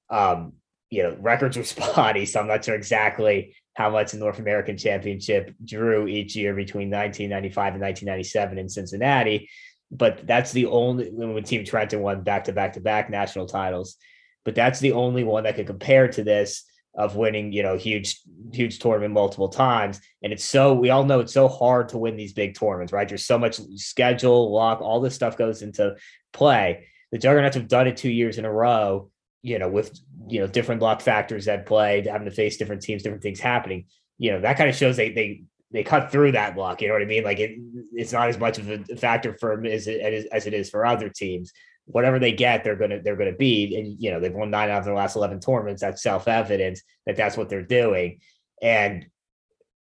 Um, 0.10 0.54
you 0.90 1.04
know, 1.04 1.18
records 1.20 1.58
were 1.58 1.64
spotty, 1.76 2.26
so 2.26 2.40
I'm 2.40 2.48
not 2.48 2.64
sure 2.64 2.76
exactly 2.76 3.56
how 3.76 3.90
much 3.90 4.12
the 4.12 4.18
North 4.18 4.40
American 4.40 4.78
Championship 4.78 5.54
drew 5.64 6.08
each 6.08 6.36
year 6.36 6.54
between 6.54 6.90
1995 6.90 7.74
and 7.74 7.82
1997 7.82 8.58
in 8.58 8.70
Cincinnati. 8.70 9.50
But 9.92 10.26
that's 10.26 10.52
the 10.52 10.66
only 10.68 11.10
when 11.12 11.44
Team 11.44 11.64
Trenton 11.66 12.02
won 12.02 12.24
back 12.24 12.46
to 12.46 12.54
back 12.54 12.74
to 12.74 12.80
back 12.80 13.10
national 13.10 13.48
titles. 13.48 13.98
But 14.44 14.56
that's 14.56 14.80
the 14.80 14.94
only 14.94 15.24
one 15.24 15.44
that 15.44 15.56
could 15.56 15.68
compare 15.68 16.08
to 16.08 16.24
this 16.24 16.64
of 16.98 17.16
winning, 17.16 17.52
you 17.52 17.62
know, 17.62 17.78
huge, 17.78 18.22
huge 18.54 18.80
tournament 18.80 19.14
multiple 19.14 19.50
times. 19.50 20.00
And 20.24 20.32
it's 20.32 20.46
so 20.46 20.74
we 20.74 20.90
all 20.90 21.04
know 21.04 21.20
it's 21.20 21.34
so 21.34 21.48
hard 21.48 21.90
to 21.90 21.98
win 21.98 22.16
these 22.16 22.34
big 22.34 22.58
tournaments, 22.58 22.94
right? 22.94 23.08
There's 23.08 23.26
so 23.26 23.38
much 23.38 23.60
schedule, 23.76 24.54
luck, 24.54 24.82
all 24.82 25.02
this 25.02 25.16
stuff 25.16 25.38
goes 25.38 25.62
into 25.62 25.96
play. 26.32 26.88
The 27.12 27.18
Juggernauts 27.18 27.56
have 27.56 27.68
done 27.68 27.88
it 27.88 27.98
two 27.98 28.10
years 28.10 28.38
in 28.38 28.46
a 28.46 28.52
row, 28.52 29.10
you 29.42 29.60
know, 29.60 29.70
with 29.70 29.98
you 30.28 30.40
know 30.40 30.48
different 30.48 30.82
luck 30.82 31.02
factors 31.02 31.48
at 31.48 31.66
play, 31.66 32.06
having 32.08 32.26
to 32.26 32.32
face 32.32 32.58
different 32.58 32.82
teams, 32.82 33.04
different 33.04 33.24
things 33.24 33.40
happening. 33.40 33.86
You 34.18 34.32
know, 34.32 34.42
that 34.42 34.58
kind 34.58 34.70
of 34.70 34.76
shows 34.76 34.98
they 34.98 35.12
they 35.12 35.44
they 35.72 35.84
cut 35.84 36.12
through 36.12 36.32
that 36.32 36.58
luck. 36.58 36.82
You 36.82 36.88
know 36.88 36.94
what 36.94 37.04
I 37.04 37.06
mean? 37.06 37.24
Like 37.24 37.40
it, 37.40 37.60
it's 37.94 38.14
not 38.14 38.30
as 38.30 38.40
much 38.40 38.58
of 38.58 38.70
a 38.70 38.96
factor 38.96 39.38
for 39.40 39.56
them 39.56 39.66
as 39.66 39.88
it, 39.88 40.28
as 40.32 40.48
it 40.48 40.54
is 40.54 40.70
for 40.70 40.86
other 40.86 41.10
teams 41.10 41.52
whatever 41.86 42.20
they 42.20 42.32
get, 42.32 42.64
they're 42.64 42.76
gonna 42.76 43.02
they're 43.02 43.16
gonna 43.16 43.32
be. 43.32 43.78
And 43.78 43.96
you 44.00 44.12
know 44.12 44.20
they've 44.20 44.34
won 44.34 44.52
nine 44.52 44.70
out 44.70 44.80
of 44.80 44.86
their 44.86 44.96
last 44.96 45.16
eleven 45.16 45.40
tournaments. 45.40 45.82
That's 45.82 46.04
self 46.04 46.28
evident 46.28 46.80
that 47.06 47.16
that's 47.16 47.38
what 47.38 47.50
they're 47.50 47.64
doing. 47.64 48.20
And 48.62 49.06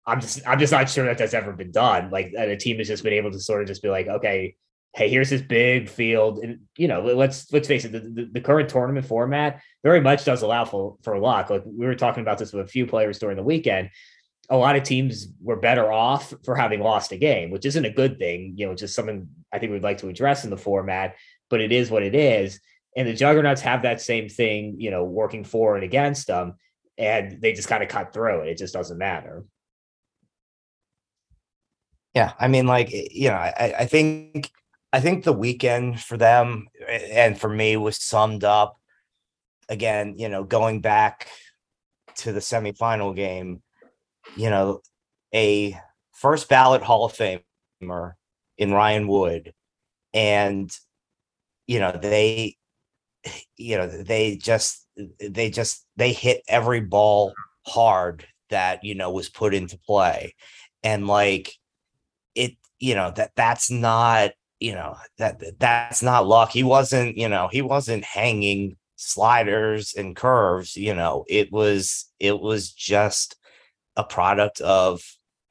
I'm 0.06 0.22
just 0.22 0.48
I'm 0.48 0.60
just 0.60 0.72
not 0.72 0.90
sure 0.90 1.06
that 1.06 1.18
that's 1.18 1.34
ever 1.34 1.54
been 1.54 1.72
done. 1.72 2.10
Like 2.12 2.34
a 2.38 2.56
team 2.56 2.78
has 2.78 2.88
just 2.88 3.04
been 3.04 3.14
able 3.14 3.32
to 3.32 3.40
sort 3.40 3.62
of 3.62 3.68
just 3.68 3.82
be 3.82 3.90
like, 3.90 4.08
okay, 4.08 4.56
hey, 4.98 5.10
here's 5.10 5.30
this 5.30 5.42
big 5.42 5.90
field, 5.90 6.40
and 6.40 6.62
you 6.78 6.88
know, 6.88 7.02
let's 7.02 7.52
let's 7.52 7.68
face 7.68 7.86
it, 7.86 7.92
the, 7.92 8.00
the, 8.00 8.30
the, 8.34 8.42
current 8.42 8.70
tournament 8.70 9.06
format 9.06 9.62
very 9.84 10.02
much 10.02 10.26
does 10.26 10.42
allow 10.42 10.66
for 10.66 10.98
for 11.04 11.20
luck. 11.20 11.50
Like 11.50 11.64
we 11.66 11.86
were 11.86 11.96
talking 11.96 12.22
about 12.22 12.38
this 12.38 12.54
with 12.54 12.66
a 12.66 12.70
few 12.70 12.88
players 12.88 13.20
during 13.20 13.38
the 13.38 13.44
weekend. 13.44 13.90
A 14.50 14.56
lot 14.56 14.78
of 14.78 14.84
teams 14.84 15.28
were 15.42 15.58
better 15.58 15.92
off 15.92 16.34
for 16.46 16.56
having 16.56 16.80
lost 16.80 17.12
a 17.12 17.18
game, 17.18 17.52
which 17.52 17.66
isn't 17.66 17.86
a 17.86 17.92
good 17.92 18.18
thing. 18.18 18.54
You 18.56 18.68
know, 18.68 18.76
just 18.76 18.96
something 18.96 19.28
I 19.52 19.60
think 19.60 19.74
we'd 19.74 19.84
like 19.84 19.98
to 20.00 20.10
address 20.10 20.46
in 20.46 20.50
the 20.50 20.58
format 20.58 21.16
but 21.50 21.62
it 21.62 21.72
is 21.72 21.90
what 21.90 22.04
it 22.04 22.16
is. 22.16 22.60
And 22.96 23.08
the 23.08 23.14
juggernauts 23.14 23.62
have 23.62 23.84
that 23.84 24.02
same 24.02 24.28
thing, 24.28 24.76
you 24.80 24.90
know, 24.90 25.04
working 25.04 25.44
for 25.44 25.76
and 25.76 25.84
against 25.84 26.28
them. 26.28 26.56
And 26.98 27.42
they 27.42 27.54
just 27.54 27.68
kind 27.68 27.84
of 27.84 27.90
cut 27.90 28.12
through 28.12 28.42
it. 28.42 28.50
It 28.50 28.58
just 28.58 28.74
doesn't 28.74 28.98
matter. 28.98 29.46
Yeah. 32.16 32.34
I 32.40 32.48
mean, 32.48 32.66
like, 32.66 32.92
eh, 32.92 33.08
you 33.12 33.30
know, 33.30 33.36
I, 33.36 33.76
I 33.80 33.86
think 33.86 34.52
I 34.92 35.00
think 35.00 35.24
the 35.24 35.34
weekend 35.34 36.02
for 36.02 36.18
them 36.18 36.68
eh, 36.88 37.10
and 37.12 37.40
for 37.40 37.50
me 37.50 37.78
was 37.78 38.02
summed 38.02 38.44
up 38.44 38.80
again, 39.70 40.16
you 40.18 40.30
know, 40.30 40.44
going 40.44 40.82
back 40.82 41.28
to 42.16 42.32
the 42.32 42.40
semifinal 42.40 43.16
game, 43.16 43.62
you 44.36 44.50
know, 44.50 44.82
a 45.36 45.78
first 46.14 46.50
ballot 46.50 46.82
Hall 46.82 47.06
of 47.06 47.14
Famer 47.14 48.14
in 48.58 48.74
Ryan 48.74 49.08
Wood 49.08 49.54
and 50.14 50.76
you 51.68 51.80
know 51.80 51.92
they 51.92 52.56
you 53.58 53.78
know 53.78 53.88
they 53.88 54.38
just 54.38 54.88
they 55.20 55.50
just 55.50 55.86
they 55.96 56.14
hit 56.14 56.42
every 56.48 56.80
ball 56.80 57.34
hard 57.66 58.26
that 58.50 58.84
you 58.84 58.96
know 58.96 59.12
was 59.12 59.30
put 59.30 59.54
into 59.54 59.78
play. 59.78 60.34
And 60.84 61.08
like 61.08 61.54
it 62.36 62.54
you 62.80 62.96
know 62.96 63.12
that 63.12 63.32
that's 63.36 63.70
not 63.70 64.32
you 64.60 64.74
know 64.74 64.96
that 65.18 65.42
that's 65.60 66.02
not 66.02 66.28
luck. 66.28 66.52
He 66.52 66.64
wasn't 66.64 67.18
you 67.18 67.30
know 67.30 67.50
he 67.52 67.62
wasn't 67.62 68.04
hanging 68.04 68.78
sliders 68.96 69.94
and 69.96 70.16
curves 70.16 70.76
you 70.76 70.94
know. 70.94 71.26
It 71.28 71.52
was 71.52 72.06
it 72.20 72.40
was 72.40 72.72
just 72.72 73.36
a 73.96 74.04
product 74.04 74.62
of 74.62 75.02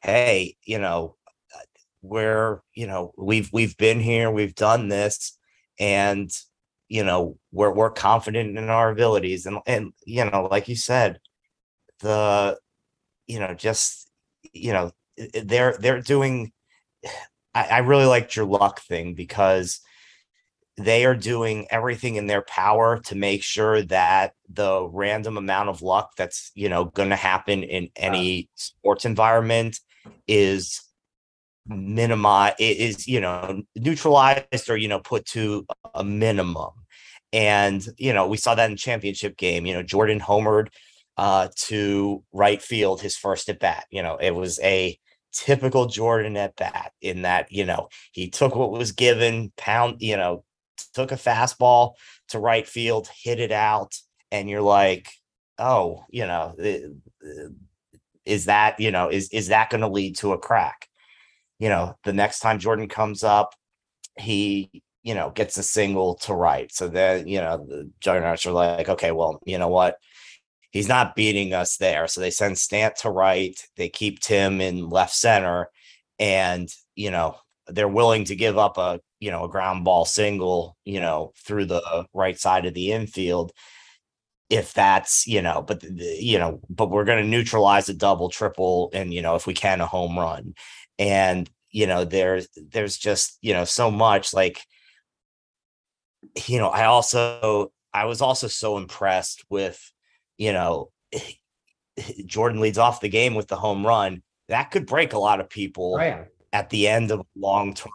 hey 0.00 0.56
you 0.62 0.78
know 0.78 1.16
where 2.00 2.62
you 2.74 2.86
know 2.86 3.12
we've 3.18 3.50
we've 3.52 3.76
been 3.76 3.98
here 3.98 4.30
we've 4.30 4.54
done 4.54 4.88
this 4.88 5.36
and 5.78 6.30
you 6.88 7.04
know 7.04 7.38
we're 7.52 7.72
we're 7.72 7.90
confident 7.90 8.56
in 8.56 8.68
our 8.68 8.90
abilities 8.90 9.46
and 9.46 9.58
and 9.66 9.92
you 10.04 10.24
know 10.24 10.48
like 10.50 10.68
you 10.68 10.76
said 10.76 11.18
the 12.00 12.58
you 13.26 13.40
know 13.40 13.54
just 13.54 14.10
you 14.52 14.72
know 14.72 14.90
they're 15.42 15.76
they're 15.78 16.00
doing 16.00 16.52
I, 17.54 17.64
I 17.64 17.78
really 17.78 18.04
liked 18.04 18.36
your 18.36 18.46
luck 18.46 18.80
thing 18.80 19.14
because 19.14 19.80
they 20.76 21.06
are 21.06 21.14
doing 21.14 21.66
everything 21.70 22.16
in 22.16 22.26
their 22.26 22.42
power 22.42 23.00
to 23.06 23.14
make 23.14 23.42
sure 23.42 23.80
that 23.82 24.34
the 24.50 24.86
random 24.92 25.38
amount 25.38 25.70
of 25.70 25.80
luck 25.82 26.12
that's 26.16 26.52
you 26.54 26.68
know 26.68 26.84
going 26.84 27.08
to 27.08 27.16
happen 27.16 27.62
in 27.62 27.88
any 27.96 28.48
sports 28.54 29.04
environment 29.04 29.80
is 30.28 30.82
minimize 31.68 32.54
is 32.58 33.06
you 33.08 33.20
know 33.20 33.62
neutralized 33.76 34.68
or 34.68 34.76
you 34.76 34.88
know 34.88 35.00
put 35.00 35.26
to 35.26 35.66
a 35.94 36.04
minimum. 36.04 36.70
And 37.32 37.86
you 37.98 38.12
know 38.12 38.26
we 38.26 38.36
saw 38.36 38.54
that 38.54 38.70
in 38.70 38.76
championship 38.76 39.36
game 39.36 39.66
you 39.66 39.74
know 39.74 39.82
jordan 39.82 40.20
homered 40.20 40.68
uh 41.16 41.48
to 41.56 42.22
right 42.32 42.62
field 42.62 43.00
his 43.00 43.16
first 43.16 43.48
at 43.48 43.58
bat. 43.58 43.86
You 43.90 44.02
know 44.02 44.16
it 44.16 44.32
was 44.32 44.60
a 44.60 44.98
typical 45.32 45.86
jordan 45.86 46.36
at 46.36 46.56
bat 46.56 46.92
in 47.02 47.22
that 47.22 47.52
you 47.52 47.64
know 47.64 47.88
he 48.12 48.30
took 48.30 48.54
what 48.54 48.70
was 48.70 48.92
given 48.92 49.52
pound 49.56 49.96
you 50.00 50.16
know 50.16 50.44
took 50.94 51.12
a 51.12 51.16
fastball 51.16 51.92
to 52.28 52.38
right 52.38 52.66
field 52.66 53.08
hit 53.22 53.38
it 53.38 53.52
out 53.52 53.94
and 54.32 54.48
you're 54.48 54.62
like 54.62 55.10
oh 55.58 56.04
you 56.08 56.26
know 56.26 56.54
is 58.24 58.46
that 58.46 58.80
you 58.80 58.90
know 58.90 59.08
is 59.08 59.28
is 59.30 59.48
that 59.48 59.70
going 59.70 59.80
to 59.80 59.88
lead 59.88 60.16
to 60.16 60.32
a 60.32 60.38
crack 60.38 60.88
you 61.58 61.68
know, 61.68 61.96
the 62.04 62.12
next 62.12 62.40
time 62.40 62.58
Jordan 62.58 62.88
comes 62.88 63.24
up, 63.24 63.54
he, 64.18 64.82
you 65.02 65.14
know, 65.14 65.30
gets 65.30 65.56
a 65.56 65.62
single 65.62 66.16
to 66.16 66.34
right. 66.34 66.72
So 66.72 66.88
then, 66.88 67.28
you 67.28 67.40
know, 67.40 67.58
the 67.58 67.90
Juggernauts 68.00 68.46
are 68.46 68.52
like, 68.52 68.88
okay, 68.88 69.12
well, 69.12 69.40
you 69.46 69.58
know 69.58 69.68
what? 69.68 69.96
He's 70.70 70.88
not 70.88 71.14
beating 71.14 71.54
us 71.54 71.76
there. 71.76 72.06
So 72.08 72.20
they 72.20 72.30
send 72.30 72.58
Stant 72.58 72.96
to 72.96 73.10
right. 73.10 73.58
They 73.76 73.88
keep 73.88 74.20
Tim 74.20 74.60
in 74.60 74.88
left 74.88 75.14
center. 75.14 75.70
And, 76.18 76.68
you 76.94 77.10
know, 77.10 77.36
they're 77.68 77.88
willing 77.88 78.24
to 78.24 78.36
give 78.36 78.58
up 78.58 78.78
a, 78.78 79.00
you 79.20 79.30
know, 79.30 79.44
a 79.44 79.48
ground 79.48 79.84
ball 79.84 80.04
single, 80.04 80.76
you 80.84 81.00
know, 81.00 81.32
through 81.44 81.66
the 81.66 82.06
right 82.12 82.38
side 82.38 82.66
of 82.66 82.74
the 82.74 82.92
infield 82.92 83.52
if 84.48 84.72
that's 84.74 85.26
you 85.26 85.42
know 85.42 85.60
but 85.60 85.82
you 85.82 86.38
know 86.38 86.60
but 86.70 86.90
we're 86.90 87.04
going 87.04 87.22
to 87.22 87.28
neutralize 87.28 87.88
a 87.88 87.94
double 87.94 88.28
triple 88.28 88.90
and 88.92 89.12
you 89.12 89.20
know 89.20 89.34
if 89.34 89.46
we 89.46 89.54
can 89.54 89.80
a 89.80 89.86
home 89.86 90.18
run. 90.18 90.54
And 90.98 91.50
you 91.76 91.86
know 91.86 92.04
there's 92.04 92.48
there's 92.56 92.96
just 92.96 93.38
you 93.42 93.52
know 93.52 93.64
so 93.64 93.90
much 93.90 94.32
like 94.32 94.64
you 96.46 96.58
know 96.58 96.68
i 96.68 96.86
also 96.86 97.70
i 97.92 98.06
was 98.06 98.22
also 98.22 98.46
so 98.48 98.78
impressed 98.78 99.44
with 99.50 99.92
you 100.38 100.54
know 100.54 100.90
jordan 102.24 102.60
leads 102.60 102.78
off 102.78 103.02
the 103.02 103.10
game 103.10 103.34
with 103.34 103.48
the 103.48 103.56
home 103.56 103.86
run. 103.86 104.22
That 104.48 104.70
could 104.70 104.86
break 104.86 105.12
a 105.12 105.18
lot 105.18 105.40
of 105.40 105.50
people 105.50 105.98
oh, 106.00 106.02
yeah. 106.02 106.24
at 106.52 106.70
the 106.70 106.88
end 106.88 107.10
of 107.10 107.20
a 107.20 107.26
long 107.34 107.74
term 107.74 107.92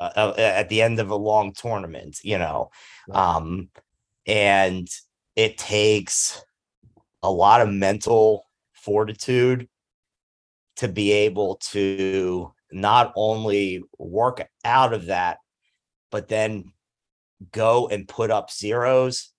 uh, 0.00 0.10
uh, 0.16 0.34
at 0.36 0.68
the 0.68 0.82
end 0.82 0.98
of 0.98 1.10
a 1.10 1.16
long 1.16 1.52
tournament 1.52 2.18
you 2.24 2.38
know 2.38 2.70
um 3.12 3.68
and 4.26 4.88
it 5.36 5.58
takes 5.58 6.42
a 7.22 7.30
lot 7.30 7.60
of 7.60 7.68
mental 7.68 8.44
fortitude 8.72 9.68
to 10.76 10.88
be 10.88 11.12
able 11.12 11.56
to 11.56 12.52
not 12.72 13.12
only 13.16 13.82
work 13.98 14.46
out 14.64 14.92
of 14.92 15.06
that, 15.06 15.38
but 16.10 16.28
then 16.28 16.72
go 17.52 17.88
and 17.88 18.08
put 18.08 18.30
up 18.30 18.50
zeros, 18.50 19.32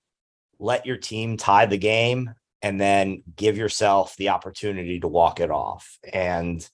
let 0.59 0.85
your 0.85 0.97
team 0.97 1.37
tie 1.37 1.65
the 1.65 1.77
game, 1.77 2.33
and 2.61 2.79
then 2.79 3.23
give 3.35 3.57
yourself 3.57 4.15
the 4.17 4.29
opportunity 4.29 4.99
to 4.99 5.07
walk 5.07 5.39
it 5.39 5.49
off. 5.49 5.97
And, 6.13 6.67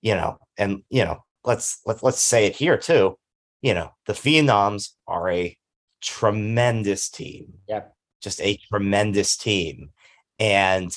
you 0.00 0.14
know, 0.14 0.38
and 0.56 0.82
you 0.88 1.04
know, 1.04 1.18
let's 1.44 1.80
let's 1.84 2.02
let's 2.02 2.20
say 2.20 2.46
it 2.46 2.56
here 2.56 2.78
too. 2.78 3.18
You 3.60 3.74
know, 3.74 3.90
the 4.06 4.12
Phenoms 4.12 4.90
are 5.06 5.28
a 5.30 5.56
tremendous 6.00 7.08
team. 7.08 7.54
Yep. 7.68 7.94
Just 8.22 8.40
a 8.40 8.58
tremendous 8.70 9.36
team. 9.36 9.90
And, 10.38 10.96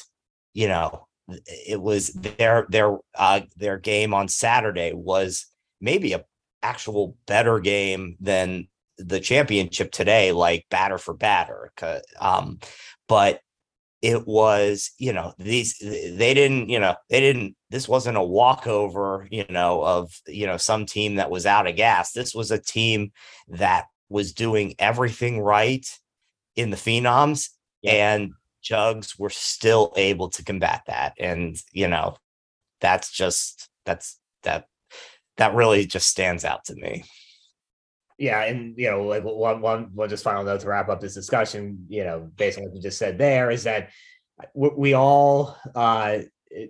you 0.54 0.68
know, 0.68 1.08
it 1.46 1.82
was 1.82 2.10
their 2.10 2.66
their 2.70 2.98
uh, 3.16 3.42
their 3.56 3.78
game 3.78 4.14
on 4.14 4.28
Saturday 4.28 4.94
was 4.94 5.46
maybe 5.80 6.14
a 6.14 6.26
actual 6.64 7.18
better 7.26 7.60
game 7.60 8.16
than 8.20 8.68
the 8.98 9.20
championship 9.20 9.92
today, 9.92 10.32
like 10.32 10.66
batter 10.70 10.98
for 10.98 11.14
batter. 11.14 11.72
Um, 12.20 12.60
but 13.08 13.42
it 14.02 14.26
was, 14.28 14.92
you 14.98 15.14
know, 15.14 15.34
these 15.38 15.78
they 15.80 16.34
didn't, 16.34 16.70
you 16.70 16.80
know, 16.80 16.96
they 17.10 17.20
didn't. 17.20 17.56
This 17.70 17.88
wasn't 17.88 18.18
a 18.18 18.24
walkover, 18.24 19.28
you 19.32 19.46
know, 19.50 19.84
of 19.84 20.12
you 20.28 20.48
know 20.48 20.58
some 20.58 20.86
team 20.86 21.16
that 21.16 21.30
was 21.30 21.46
out 21.46 21.68
of 21.68 21.76
gas. 21.76 22.12
This 22.12 22.34
was 22.34 22.52
a 22.52 22.60
team 22.60 23.12
that 23.48 23.86
was 24.10 24.34
doing 24.34 24.76
everything 24.80 25.40
right 25.40 25.88
in 26.56 26.70
the 26.70 26.78
phenoms, 26.78 27.50
yeah. 27.82 28.14
and 28.14 28.32
Jugs 28.62 29.18
were 29.18 29.30
still 29.30 29.94
able 29.96 30.30
to 30.30 30.44
combat 30.44 30.84
that. 30.88 31.14
And 31.20 31.58
you 31.72 31.88
know, 31.88 32.16
that's 32.80 33.12
just 33.12 33.70
that's 33.86 34.20
that 34.44 34.66
that 35.38 35.54
really 35.56 35.86
just 35.86 36.08
stands 36.08 36.46
out 36.46 36.66
to 36.66 36.76
me. 36.76 37.04
Yeah, 38.18 38.44
and 38.44 38.78
you 38.78 38.90
know, 38.90 39.04
like 39.04 39.24
one 39.24 39.62
one 39.62 39.90
one 39.96 40.10
just 40.10 40.24
final 40.24 40.44
note 40.44 40.62
to 40.62 40.68
wrap 40.68 40.90
up 40.90 41.02
this 41.02 41.16
discussion. 41.16 41.86
You 41.90 42.04
know, 42.04 42.30
based 42.36 42.58
on 42.58 42.66
what 42.66 42.76
you 42.76 42.82
just 42.82 43.00
said, 43.00 43.18
there 43.18 43.50
is 43.50 43.64
that 43.64 43.90
we 44.54 44.94
all, 44.94 45.58
uh, 45.74 46.20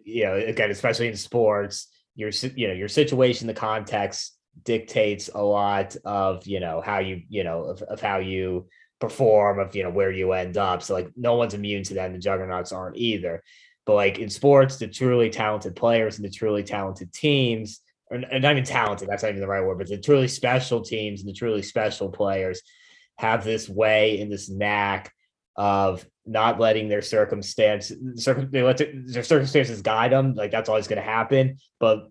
you 0.06 0.24
know, 0.24 0.36
again, 0.36 0.72
especially 0.72 1.08
in 1.08 1.17
sports, 1.17 1.88
your 2.15 2.30
you 2.56 2.67
know 2.67 2.74
your 2.74 2.88
situation, 2.88 3.48
the 3.48 3.54
context 3.54 4.38
dictates 4.63 5.30
a 5.34 5.41
lot 5.41 5.96
of 6.06 6.46
you 6.46 6.60
know 6.60 6.82
how 6.82 7.00
you 7.00 7.22
you 7.30 7.44
know 7.44 7.63
of, 7.63 7.82
of 7.84 8.02
how 8.02 8.20
you 8.20 8.67
perform 9.01 9.59
of 9.59 9.75
you 9.75 9.83
know 9.83 9.89
where 9.89 10.11
you 10.11 10.31
end 10.31 10.55
up. 10.55 10.81
So 10.83 10.93
like 10.93 11.09
no 11.17 11.35
one's 11.35 11.55
immune 11.55 11.83
to 11.83 11.95
that 11.95 12.05
and 12.05 12.15
the 12.15 12.19
juggernauts 12.19 12.71
aren't 12.71 12.97
either. 12.97 13.43
But 13.85 13.95
like 13.95 14.19
in 14.19 14.29
sports 14.29 14.77
the 14.77 14.87
truly 14.87 15.29
talented 15.29 15.75
players 15.75 16.17
and 16.17 16.25
the 16.25 16.31
truly 16.31 16.63
talented 16.63 17.11
teams 17.11 17.81
or 18.09 18.19
not 18.19 18.51
even 18.51 18.63
talented, 18.63 19.09
that's 19.09 19.23
not 19.23 19.29
even 19.29 19.41
the 19.41 19.47
right 19.47 19.65
word, 19.65 19.79
but 19.79 19.87
the 19.87 19.97
truly 19.97 20.27
special 20.27 20.81
teams 20.81 21.21
and 21.21 21.29
the 21.29 21.33
truly 21.33 21.63
special 21.63 22.09
players 22.09 22.61
have 23.17 23.43
this 23.43 23.67
way 23.67 24.21
and 24.21 24.31
this 24.31 24.49
knack 24.49 25.11
of 25.55 26.05
not 26.25 26.59
letting 26.59 26.87
their 26.87 27.01
circumstance, 27.01 27.91
they 28.51 28.61
let 28.61 28.77
their 28.77 29.23
circumstances 29.23 29.81
guide 29.81 30.11
them. 30.11 30.35
Like 30.35 30.51
that's 30.51 30.69
always 30.69 30.87
going 30.87 31.01
to 31.01 31.09
happen, 31.09 31.57
but 31.79 32.09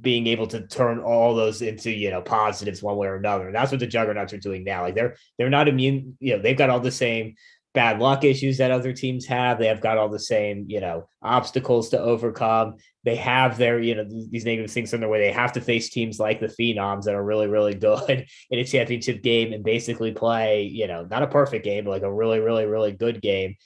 being 0.00 0.26
able 0.26 0.46
to 0.48 0.66
turn 0.66 0.98
all 0.98 1.34
those 1.34 1.62
into 1.62 1.90
you 1.90 2.10
know 2.10 2.22
positives 2.22 2.82
one 2.82 2.96
way 2.96 3.08
or 3.08 3.16
another. 3.16 3.46
And 3.46 3.54
that's 3.54 3.70
what 3.70 3.80
the 3.80 3.86
juggernauts 3.86 4.32
are 4.32 4.38
doing 4.38 4.64
now. 4.64 4.82
Like 4.82 4.94
they're 4.94 5.16
they're 5.38 5.50
not 5.50 5.68
immune. 5.68 6.16
You 6.20 6.36
know 6.36 6.42
they've 6.42 6.58
got 6.58 6.70
all 6.70 6.80
the 6.80 6.90
same 6.90 7.34
bad 7.74 8.00
luck 8.00 8.22
issues 8.24 8.58
that 8.58 8.70
other 8.70 8.92
teams 8.92 9.24
have. 9.26 9.58
They 9.58 9.66
have 9.66 9.80
got 9.80 9.96
all 9.96 10.08
the 10.08 10.18
same, 10.18 10.66
you 10.68 10.80
know, 10.80 11.08
obstacles 11.22 11.88
to 11.90 12.00
overcome. 12.00 12.76
They 13.04 13.16
have 13.16 13.56
their, 13.56 13.80
you 13.80 13.94
know, 13.94 14.04
these 14.04 14.44
negative 14.44 14.70
things 14.70 14.92
in 14.92 15.00
their 15.00 15.08
way. 15.08 15.20
They 15.20 15.32
have 15.32 15.52
to 15.52 15.60
face 15.60 15.88
teams 15.88 16.20
like 16.20 16.40
the 16.40 16.48
Phenoms 16.48 17.04
that 17.04 17.14
are 17.14 17.24
really, 17.24 17.46
really 17.46 17.74
good 17.78 18.26
in 18.50 18.58
a 18.58 18.64
championship 18.64 19.22
game 19.22 19.52
and 19.52 19.64
basically 19.64 20.12
play, 20.12 20.64
you 20.64 20.86
know, 20.86 21.06
not 21.10 21.22
a 21.22 21.28
perfect 21.28 21.64
game, 21.64 21.84
but 21.84 21.90
like 21.90 22.02
a 22.02 22.12
really, 22.12 22.40
really, 22.40 22.66
really 22.66 22.92
good 22.92 23.22
game. 23.22 23.56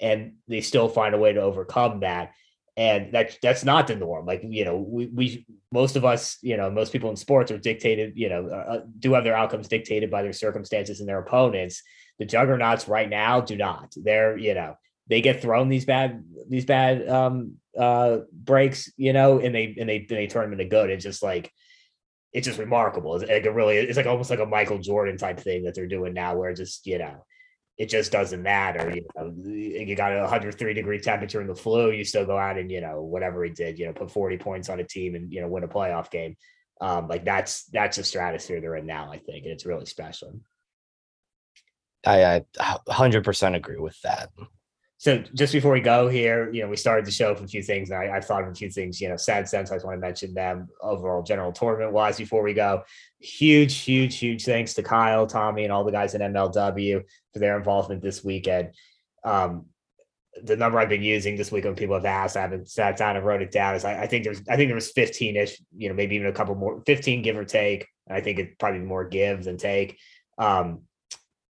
And 0.00 0.34
they 0.48 0.60
still 0.60 0.88
find 0.88 1.14
a 1.14 1.18
way 1.18 1.32
to 1.32 1.40
overcome 1.40 2.00
that. 2.00 2.32
And 2.76 3.12
that 3.12 3.36
that's 3.42 3.64
not 3.64 3.86
the 3.86 3.96
norm. 3.96 4.24
Like, 4.24 4.42
you 4.48 4.64
know, 4.64 4.78
we, 4.78 5.06
we 5.06 5.46
most 5.70 5.96
of 5.96 6.06
us, 6.06 6.38
you 6.40 6.56
know, 6.56 6.70
most 6.70 6.90
people 6.90 7.10
in 7.10 7.16
sports 7.16 7.50
are 7.50 7.58
dictated, 7.58 8.14
you 8.16 8.30
know, 8.30 8.48
uh, 8.48 8.80
do 8.98 9.12
have 9.12 9.24
their 9.24 9.36
outcomes 9.36 9.68
dictated 9.68 10.10
by 10.10 10.22
their 10.22 10.32
circumstances 10.32 11.00
and 11.00 11.08
their 11.08 11.18
opponents 11.18 11.82
the 12.18 12.26
juggernauts 12.26 12.88
right 12.88 13.08
now 13.08 13.40
do 13.40 13.56
not. 13.56 13.92
They're, 13.96 14.36
you 14.36 14.54
know, 14.54 14.76
they 15.08 15.20
get 15.20 15.42
thrown 15.42 15.68
these 15.68 15.84
bad 15.84 16.24
these 16.48 16.64
bad 16.64 17.08
um 17.08 17.54
uh 17.78 18.18
breaks, 18.32 18.92
you 18.96 19.12
know, 19.12 19.40
and 19.40 19.54
they 19.54 19.74
and 19.78 19.88
they 19.88 19.96
and 19.96 20.08
they 20.08 20.26
turn 20.26 20.44
them 20.44 20.52
into 20.52 20.70
good. 20.70 20.90
It's 20.90 21.04
just 21.04 21.22
like 21.22 21.50
it's 22.32 22.46
just 22.46 22.58
remarkable. 22.58 23.16
It's 23.16 23.28
like 23.28 23.44
a 23.44 23.52
really 23.52 23.76
it's 23.76 23.96
like 23.96 24.06
almost 24.06 24.30
like 24.30 24.38
a 24.38 24.46
Michael 24.46 24.78
Jordan 24.78 25.16
type 25.16 25.40
thing 25.40 25.64
that 25.64 25.74
they're 25.74 25.88
doing 25.88 26.14
now 26.14 26.36
where 26.36 26.54
just, 26.54 26.86
you 26.86 26.98
know, 26.98 27.24
it 27.78 27.88
just 27.88 28.12
doesn't 28.12 28.42
matter. 28.42 28.92
You 28.94 29.06
know, 29.16 29.32
you 29.44 29.96
got 29.96 30.12
a 30.12 30.20
103 30.20 30.74
degree 30.74 31.00
temperature 31.00 31.40
in 31.40 31.46
the 31.46 31.54
flu, 31.54 31.90
you 31.90 32.04
still 32.04 32.26
go 32.26 32.36
out 32.36 32.58
and, 32.58 32.70
you 32.70 32.80
know, 32.80 33.02
whatever 33.02 33.44
he 33.44 33.50
did, 33.50 33.78
you 33.78 33.86
know, 33.86 33.92
put 33.92 34.10
40 34.10 34.38
points 34.38 34.68
on 34.68 34.80
a 34.80 34.84
team 34.84 35.14
and, 35.14 35.32
you 35.32 35.40
know, 35.40 35.48
win 35.48 35.64
a 35.64 35.68
playoff 35.68 36.10
game. 36.10 36.36
Um, 36.80 37.08
like 37.08 37.24
that's 37.24 37.64
that's 37.66 37.96
the 37.96 38.04
stratosphere 38.04 38.60
they're 38.60 38.76
in 38.76 38.86
now, 38.86 39.10
I 39.10 39.18
think. 39.18 39.44
And 39.44 39.52
it's 39.52 39.66
really 39.66 39.86
special. 39.86 40.40
I, 42.04 42.44
I 42.58 42.78
100% 42.88 43.54
agree 43.54 43.78
with 43.78 44.00
that. 44.02 44.30
So 45.02 45.18
just 45.34 45.52
before 45.52 45.72
we 45.72 45.80
go 45.80 46.06
here, 46.08 46.48
you 46.52 46.62
know, 46.62 46.68
we 46.68 46.76
started 46.76 47.04
the 47.04 47.10
show 47.10 47.32
with 47.32 47.42
a 47.42 47.48
few 47.48 47.60
things. 47.60 47.90
And 47.90 47.98
I, 47.98 48.18
I 48.18 48.20
thought 48.20 48.44
of 48.44 48.50
a 48.50 48.54
few 48.54 48.70
things, 48.70 49.00
you 49.00 49.08
know, 49.08 49.16
sad 49.16 49.48
sense. 49.48 49.72
I 49.72 49.74
just 49.74 49.84
want 49.84 49.96
to 49.96 50.00
mention 50.00 50.32
them 50.32 50.68
overall 50.80 51.24
general 51.24 51.50
tournament 51.50 51.92
wise 51.92 52.18
before 52.18 52.44
we 52.44 52.54
go. 52.54 52.84
Huge, 53.18 53.78
huge, 53.78 54.16
huge 54.18 54.44
thanks 54.44 54.74
to 54.74 54.82
Kyle, 54.84 55.26
Tommy, 55.26 55.64
and 55.64 55.72
all 55.72 55.82
the 55.82 55.90
guys 55.90 56.14
in 56.14 56.20
MLW 56.20 57.02
for 57.32 57.38
their 57.40 57.56
involvement 57.56 58.00
this 58.00 58.22
weekend. 58.22 58.74
Um, 59.24 59.66
the 60.40 60.56
number 60.56 60.78
I've 60.78 60.88
been 60.88 61.02
using 61.02 61.34
this 61.34 61.50
week 61.50 61.64
when 61.64 61.74
people 61.74 61.96
have 61.96 62.04
asked, 62.04 62.36
I 62.36 62.42
haven't 62.42 62.70
sat 62.70 62.96
down 62.96 63.16
and 63.16 63.26
wrote 63.26 63.42
it 63.42 63.50
down. 63.50 63.74
Is 63.74 63.84
I, 63.84 64.02
I 64.02 64.06
think 64.06 64.22
there's, 64.22 64.42
I 64.48 64.54
think 64.54 64.68
there 64.68 64.76
was 64.76 64.92
15 64.92 65.34
ish, 65.34 65.60
you 65.76 65.88
know, 65.88 65.96
maybe 65.96 66.14
even 66.14 66.28
a 66.28 66.32
couple 66.32 66.54
more, 66.54 66.80
15 66.86 67.22
give 67.22 67.36
or 67.36 67.44
take. 67.44 67.88
I 68.08 68.20
think 68.20 68.38
it's 68.38 68.54
probably 68.56 68.78
more 68.78 69.08
give 69.08 69.42
than 69.42 69.56
take. 69.56 69.98
Um, 70.38 70.82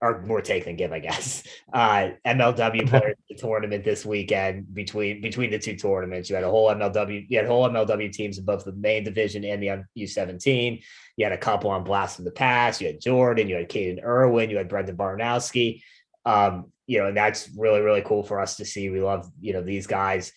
or 0.02 0.22
more 0.22 0.40
take 0.40 0.64
than 0.64 0.76
give, 0.76 0.92
I 0.92 0.98
guess. 0.98 1.42
Uh, 1.72 2.10
MLW 2.26 2.88
players 2.88 3.16
the 3.28 3.36
tournament 3.36 3.84
this 3.84 4.04
weekend 4.04 4.74
between 4.74 5.20
between 5.20 5.52
the 5.52 5.58
two 5.58 5.76
tournaments. 5.76 6.28
You 6.28 6.34
had 6.34 6.42
a 6.42 6.50
whole 6.50 6.68
MLW, 6.68 7.26
you 7.28 7.38
had 7.38 7.46
whole 7.46 7.68
MLW 7.68 8.10
teams 8.10 8.38
in 8.38 8.44
both 8.44 8.64
the 8.64 8.72
main 8.72 9.04
division 9.04 9.44
and 9.44 9.62
the 9.62 9.84
U17. 9.96 10.82
You 11.16 11.24
had 11.24 11.32
a 11.32 11.38
couple 11.38 11.70
on 11.70 11.84
blast 11.84 12.16
from 12.16 12.24
the 12.24 12.32
past. 12.32 12.80
You 12.80 12.88
had 12.88 13.00
Jordan, 13.00 13.48
you 13.48 13.54
had 13.54 13.68
Caden 13.68 14.02
Irwin, 14.02 14.50
you 14.50 14.56
had 14.56 14.68
Brendan 14.68 14.96
Baranowski. 14.96 15.82
Um, 16.24 16.72
you 16.88 16.98
know, 16.98 17.06
and 17.06 17.16
that's 17.16 17.48
really, 17.56 17.80
really 17.80 18.02
cool 18.02 18.24
for 18.24 18.40
us 18.40 18.56
to 18.56 18.64
see. 18.64 18.90
We 18.90 19.00
love, 19.00 19.30
you 19.40 19.52
know, 19.52 19.62
these 19.62 19.86
guys. 19.86 20.32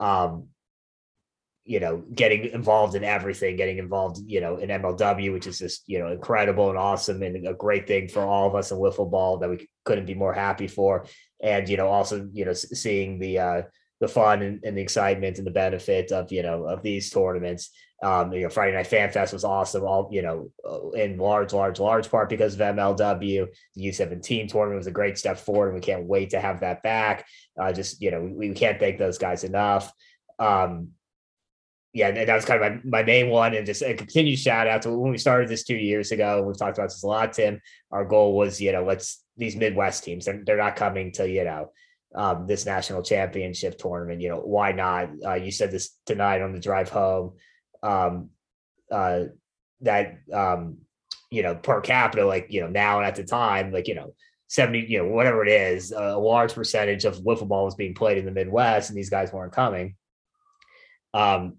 Um, 0.00 0.48
you 1.68 1.80
know, 1.80 2.02
getting 2.14 2.46
involved 2.46 2.94
in 2.94 3.04
everything, 3.04 3.54
getting 3.54 3.76
involved, 3.76 4.18
you 4.26 4.40
know, 4.40 4.56
in 4.56 4.70
MLW, 4.70 5.34
which 5.34 5.46
is 5.46 5.58
just, 5.58 5.82
you 5.86 5.98
know, 5.98 6.10
incredible 6.10 6.70
and 6.70 6.78
awesome 6.78 7.22
and 7.22 7.46
a 7.46 7.52
great 7.52 7.86
thing 7.86 8.08
for 8.08 8.22
all 8.22 8.48
of 8.48 8.54
us 8.54 8.70
in 8.70 8.78
wiffle 8.78 9.10
ball 9.10 9.36
that 9.36 9.50
we 9.50 9.68
couldn't 9.84 10.06
be 10.06 10.14
more 10.14 10.32
happy 10.32 10.66
for. 10.66 11.04
And, 11.42 11.68
you 11.68 11.76
know, 11.76 11.88
also, 11.88 12.26
you 12.32 12.46
know, 12.46 12.54
seeing 12.54 13.18
the, 13.18 13.38
uh, 13.38 13.62
the 14.00 14.08
fun 14.08 14.40
and, 14.40 14.64
and 14.64 14.78
the 14.78 14.80
excitement 14.80 15.36
and 15.36 15.46
the 15.46 15.50
benefit 15.50 16.10
of, 16.10 16.32
you 16.32 16.42
know, 16.42 16.64
of 16.64 16.82
these 16.82 17.10
tournaments. 17.10 17.68
Um, 18.02 18.32
you 18.32 18.44
know, 18.44 18.48
Friday 18.48 18.74
Night 18.74 18.86
Fan 18.86 19.10
Fest 19.10 19.34
was 19.34 19.44
awesome, 19.44 19.84
all, 19.84 20.08
you 20.10 20.22
know, 20.22 20.50
uh, 20.66 20.90
in 20.92 21.18
large, 21.18 21.52
large, 21.52 21.80
large 21.80 22.10
part 22.10 22.30
because 22.30 22.54
of 22.54 22.60
MLW. 22.60 23.46
The 23.74 23.88
U17 23.88 24.48
tournament 24.48 24.78
was 24.78 24.86
a 24.86 24.92
great 24.92 25.18
step 25.18 25.36
forward, 25.36 25.66
and 25.66 25.74
we 25.74 25.80
can't 25.82 26.06
wait 26.06 26.30
to 26.30 26.40
have 26.40 26.60
that 26.60 26.82
back. 26.82 27.26
Uh, 27.60 27.72
just, 27.74 28.00
you 28.00 28.10
know, 28.10 28.22
we, 28.22 28.48
we 28.48 28.54
can't 28.54 28.80
thank 28.80 28.98
those 28.98 29.18
guys 29.18 29.44
enough. 29.44 29.92
Um, 30.38 30.92
yeah, 31.92 32.10
that 32.10 32.34
was 32.34 32.44
kind 32.44 32.62
of 32.62 32.84
my, 32.84 32.98
my 33.00 33.02
main 33.02 33.28
one. 33.30 33.54
And 33.54 33.66
just 33.66 33.82
a 33.82 33.94
continued 33.94 34.38
shout 34.38 34.66
out 34.66 34.82
to 34.82 34.90
when 34.90 35.10
we 35.10 35.18
started 35.18 35.48
this 35.48 35.64
two 35.64 35.76
years 35.76 36.12
ago. 36.12 36.42
We've 36.42 36.58
talked 36.58 36.78
about 36.78 36.90
this 36.90 37.02
a 37.02 37.06
lot, 37.06 37.32
Tim. 37.32 37.60
Our 37.90 38.04
goal 38.04 38.36
was, 38.36 38.60
you 38.60 38.72
know, 38.72 38.84
let's 38.84 39.24
these 39.36 39.56
Midwest 39.56 40.04
teams, 40.04 40.24
they're, 40.24 40.42
they're 40.44 40.56
not 40.56 40.76
coming 40.76 41.12
to, 41.12 41.28
you 41.28 41.44
know, 41.44 41.70
um, 42.14 42.46
this 42.46 42.66
national 42.66 43.02
championship 43.02 43.78
tournament. 43.78 44.20
You 44.20 44.30
know, 44.30 44.40
why 44.40 44.72
not? 44.72 45.10
Uh, 45.24 45.34
you 45.34 45.50
said 45.50 45.70
this 45.70 45.96
tonight 46.06 46.42
on 46.42 46.52
the 46.52 46.60
drive 46.60 46.88
home. 46.88 47.34
Um, 47.82 48.30
uh, 48.90 49.24
that 49.82 50.18
um, 50.32 50.78
you 51.30 51.42
know, 51.42 51.54
per 51.54 51.80
capita, 51.80 52.24
like 52.24 52.46
you 52.50 52.60
know, 52.60 52.68
now 52.68 52.98
and 52.98 53.06
at 53.06 53.16
the 53.16 53.24
time, 53.24 53.72
like 53.72 53.86
you 53.86 53.94
know, 53.94 54.14
70, 54.48 54.86
you 54.88 54.98
know, 54.98 55.08
whatever 55.08 55.44
it 55.44 55.50
is, 55.50 55.92
a 55.92 56.16
large 56.16 56.54
percentage 56.54 57.04
of 57.04 57.18
wiffle 57.18 57.48
ball 57.48 57.66
was 57.66 57.74
being 57.74 57.94
played 57.94 58.18
in 58.18 58.24
the 58.24 58.30
Midwest, 58.30 58.90
and 58.90 58.98
these 58.98 59.10
guys 59.10 59.32
weren't 59.32 59.52
coming. 59.52 59.94
Um, 61.14 61.58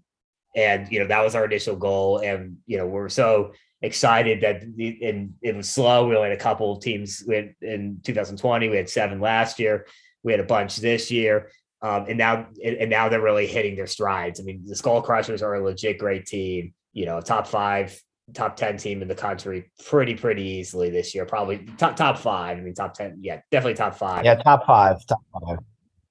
and 0.54 0.90
you 0.90 0.98
know 0.98 1.06
that 1.06 1.22
was 1.22 1.34
our 1.34 1.44
initial 1.44 1.76
goal 1.76 2.18
and 2.18 2.56
you 2.66 2.76
know 2.76 2.86
we're 2.86 3.08
so 3.08 3.52
excited 3.82 4.40
that 4.42 4.62
and 4.62 5.34
it 5.42 5.56
was 5.56 5.70
slow. 5.70 6.06
We 6.06 6.16
only 6.16 6.30
had 6.30 6.38
a 6.38 6.42
couple 6.42 6.72
of 6.72 6.82
teams 6.82 7.22
in, 7.22 7.54
in 7.62 8.00
2020 8.04 8.68
we 8.68 8.76
had 8.76 8.88
seven 8.88 9.20
last 9.20 9.58
year 9.58 9.86
we 10.22 10.32
had 10.32 10.40
a 10.40 10.44
bunch 10.44 10.76
this 10.76 11.10
year 11.10 11.50
um, 11.82 12.06
and 12.08 12.18
now 12.18 12.46
and 12.62 12.90
now 12.90 13.08
they're 13.08 13.22
really 13.22 13.46
hitting 13.46 13.76
their 13.76 13.86
strides. 13.86 14.40
I 14.40 14.42
mean 14.42 14.62
the 14.66 14.76
skull 14.76 15.02
crushers 15.02 15.42
are 15.42 15.54
a 15.54 15.62
legit 15.62 15.98
great 15.98 16.26
team 16.26 16.74
you 16.92 17.06
know 17.06 17.20
top 17.20 17.46
five 17.46 17.98
top 18.34 18.56
10 18.56 18.76
team 18.76 19.02
in 19.02 19.08
the 19.08 19.14
country 19.14 19.70
pretty 19.86 20.14
pretty 20.14 20.42
easily 20.42 20.90
this 20.90 21.14
year 21.14 21.24
probably 21.24 21.58
top 21.78 21.96
top 21.96 22.16
five 22.16 22.58
i 22.58 22.60
mean 22.60 22.74
top 22.74 22.94
10 22.94 23.18
yeah 23.20 23.40
definitely 23.50 23.74
top 23.74 23.96
five. 23.96 24.24
Yeah 24.24 24.36
top 24.36 24.66
five 24.66 25.04
top 25.06 25.20
five 25.32 25.58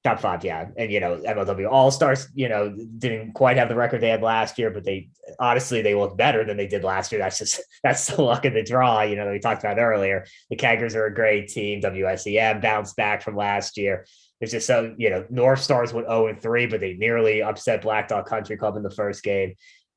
Top 0.02 0.22
five, 0.22 0.46
yeah. 0.46 0.70
And 0.78 0.90
you 0.90 1.02
know, 1.02 1.18
MLW 1.18 1.70
All 1.70 1.92
Stars, 1.92 2.30
you 2.34 2.48
know, 2.48 2.74
didn't 2.98 3.34
quite 3.34 3.58
have 3.58 3.68
the 3.68 3.76
record 3.76 4.00
they 4.00 4.08
had 4.08 4.22
last 4.22 4.58
year, 4.58 4.72
but 4.72 4.86
they 4.86 5.10
honestly 5.40 5.82
they 5.82 5.94
look 5.94 6.16
better 6.16 6.46
than 6.46 6.56
they 6.56 6.68
did 6.68 6.86
last 6.86 7.12
year. 7.12 7.20
That's 7.20 7.38
just 7.38 7.62
that's 7.84 8.08
the 8.08 8.22
luck 8.22 8.46
of 8.46 8.54
the 8.54 8.64
draw, 8.64 9.02
you 9.02 9.18
know, 9.18 9.30
we 9.30 9.40
talked 9.40 9.62
about 9.62 9.78
earlier. 9.78 10.26
The 10.50 10.56
Keggers 10.56 10.96
are 10.96 11.06
a 11.06 11.14
great 11.14 11.50
team. 11.50 11.82
WSEM 11.82 12.62
bounced 12.62 12.96
back 12.96 13.22
from 13.22 13.36
last 13.36 13.76
year. 13.78 14.06
There's 14.40 14.52
just 14.52 14.68
so 14.68 14.96
you 14.98 15.10
know, 15.10 15.26
North 15.30 15.62
Stars 15.62 15.92
went 15.92 16.08
0 16.08 16.28
and 16.28 16.42
3, 16.42 16.68
but 16.68 16.80
they 16.80 16.94
nearly 16.94 17.42
upset 17.42 17.82
Black 17.82 18.08
Dog 18.08 18.26
Country 18.26 18.56
Club 18.56 18.78
in 18.78 18.84
the 18.84 18.92
first 18.92 19.22
game. 19.22 19.56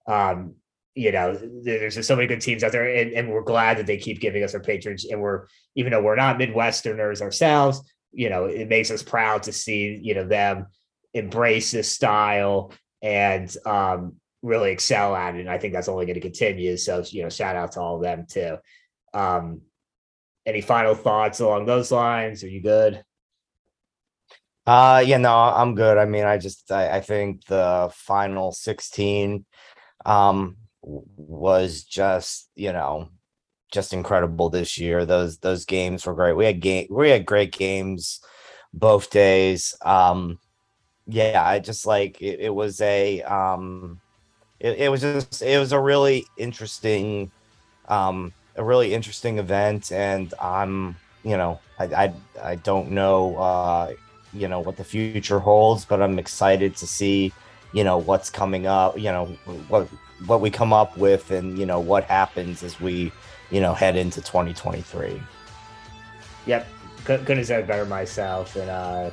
Um, 0.08 0.56
you 0.96 1.12
know, 1.12 1.38
there's 1.62 1.94
just 1.94 2.08
so 2.08 2.16
many 2.16 2.26
good 2.26 2.40
teams 2.40 2.64
out 2.64 2.72
there, 2.72 2.92
and, 2.92 3.12
and 3.12 3.30
we're 3.30 3.42
glad 3.42 3.78
that 3.78 3.86
they 3.86 3.96
keep 3.96 4.20
giving 4.20 4.42
us 4.42 4.52
our 4.52 4.60
patronage. 4.60 5.04
And 5.04 5.20
we're 5.20 5.46
even 5.76 5.92
though 5.92 6.02
we're 6.02 6.16
not 6.16 6.38
Midwesterners 6.38 7.22
ourselves, 7.22 7.80
you 8.12 8.30
know, 8.30 8.44
it 8.44 8.68
makes 8.68 8.90
us 8.90 9.02
proud 9.02 9.44
to 9.44 9.52
see 9.52 9.98
you 10.02 10.14
know 10.14 10.26
them 10.26 10.66
embrace 11.14 11.70
this 11.70 11.90
style 11.90 12.72
and 13.02 13.54
um, 13.66 14.16
really 14.42 14.70
excel 14.70 15.14
at 15.14 15.34
it. 15.34 15.40
And 15.40 15.50
I 15.50 15.58
think 15.58 15.74
that's 15.74 15.88
only 15.88 16.06
going 16.06 16.14
to 16.14 16.20
continue. 16.20 16.76
So 16.76 17.04
you 17.08 17.22
know, 17.22 17.28
shout 17.28 17.56
out 17.56 17.72
to 17.72 17.80
all 17.80 17.96
of 17.96 18.02
them 18.02 18.26
too. 18.28 18.58
Um, 19.14 19.62
any 20.44 20.60
final 20.60 20.94
thoughts 20.94 21.40
along 21.40 21.66
those 21.66 21.92
lines? 21.92 22.42
Are 22.42 22.48
you 22.48 22.62
good? 22.62 23.04
Uh 24.64 25.02
yeah, 25.04 25.16
no, 25.16 25.36
I'm 25.36 25.74
good. 25.74 25.98
I 25.98 26.04
mean, 26.04 26.24
I 26.24 26.38
just 26.38 26.70
I, 26.70 26.96
I 26.96 27.00
think 27.00 27.44
the 27.46 27.90
final 27.94 28.52
16 28.52 29.44
um 30.04 30.56
was 30.82 31.84
just, 31.84 32.48
you 32.54 32.72
know, 32.72 33.08
just 33.72 33.92
incredible 33.92 34.50
this 34.50 34.78
year. 34.78 35.04
Those 35.06 35.38
those 35.38 35.64
games 35.64 36.06
were 36.06 36.14
great. 36.14 36.34
We 36.34 36.46
had 36.46 36.60
game 36.60 36.86
we 36.90 37.10
had 37.10 37.26
great 37.26 37.52
games 37.52 38.20
both 38.72 39.10
days. 39.10 39.74
Um 39.84 40.38
yeah, 41.06 41.42
I 41.44 41.58
just 41.58 41.86
like 41.86 42.22
it, 42.22 42.40
it 42.40 42.54
was 42.54 42.80
a 42.80 43.22
um 43.22 44.00
it, 44.60 44.78
it 44.78 44.90
was 44.90 45.02
just 45.02 45.42
it 45.42 45.58
was 45.58 45.72
a 45.72 45.80
really 45.80 46.26
interesting 46.36 47.32
um 47.88 48.32
a 48.56 48.64
really 48.64 48.94
interesting 48.94 49.38
event 49.38 49.90
and 49.92 50.32
I'm 50.40 50.96
you 51.24 51.36
know 51.36 51.60
I 51.78 51.84
I, 51.84 52.14
I 52.42 52.54
don't 52.56 52.90
know 52.92 53.36
uh 53.36 53.92
you 54.32 54.48
know 54.48 54.60
what 54.60 54.76
the 54.76 54.84
future 54.84 55.38
holds, 55.38 55.84
but 55.84 56.00
I'm 56.02 56.18
excited 56.18 56.76
to 56.76 56.86
see 56.86 57.32
you 57.72 57.84
know 57.84 57.98
what's 57.98 58.30
coming 58.30 58.66
up. 58.66 58.98
You 58.98 59.12
know 59.12 59.26
what 59.68 59.88
what 60.26 60.40
we 60.40 60.50
come 60.50 60.72
up 60.72 60.96
with, 60.96 61.30
and 61.30 61.58
you 61.58 61.66
know 61.66 61.80
what 61.80 62.04
happens 62.04 62.62
as 62.62 62.80
we 62.80 63.12
you 63.52 63.60
know 63.60 63.74
head 63.74 63.96
into 63.96 64.20
2023. 64.20 65.22
Yep, 66.46 66.66
couldn't 67.04 67.36
have 67.36 67.46
said 67.46 67.68
better 67.68 67.84
myself, 67.84 68.56
and 68.56 68.68
uh, 68.68 69.10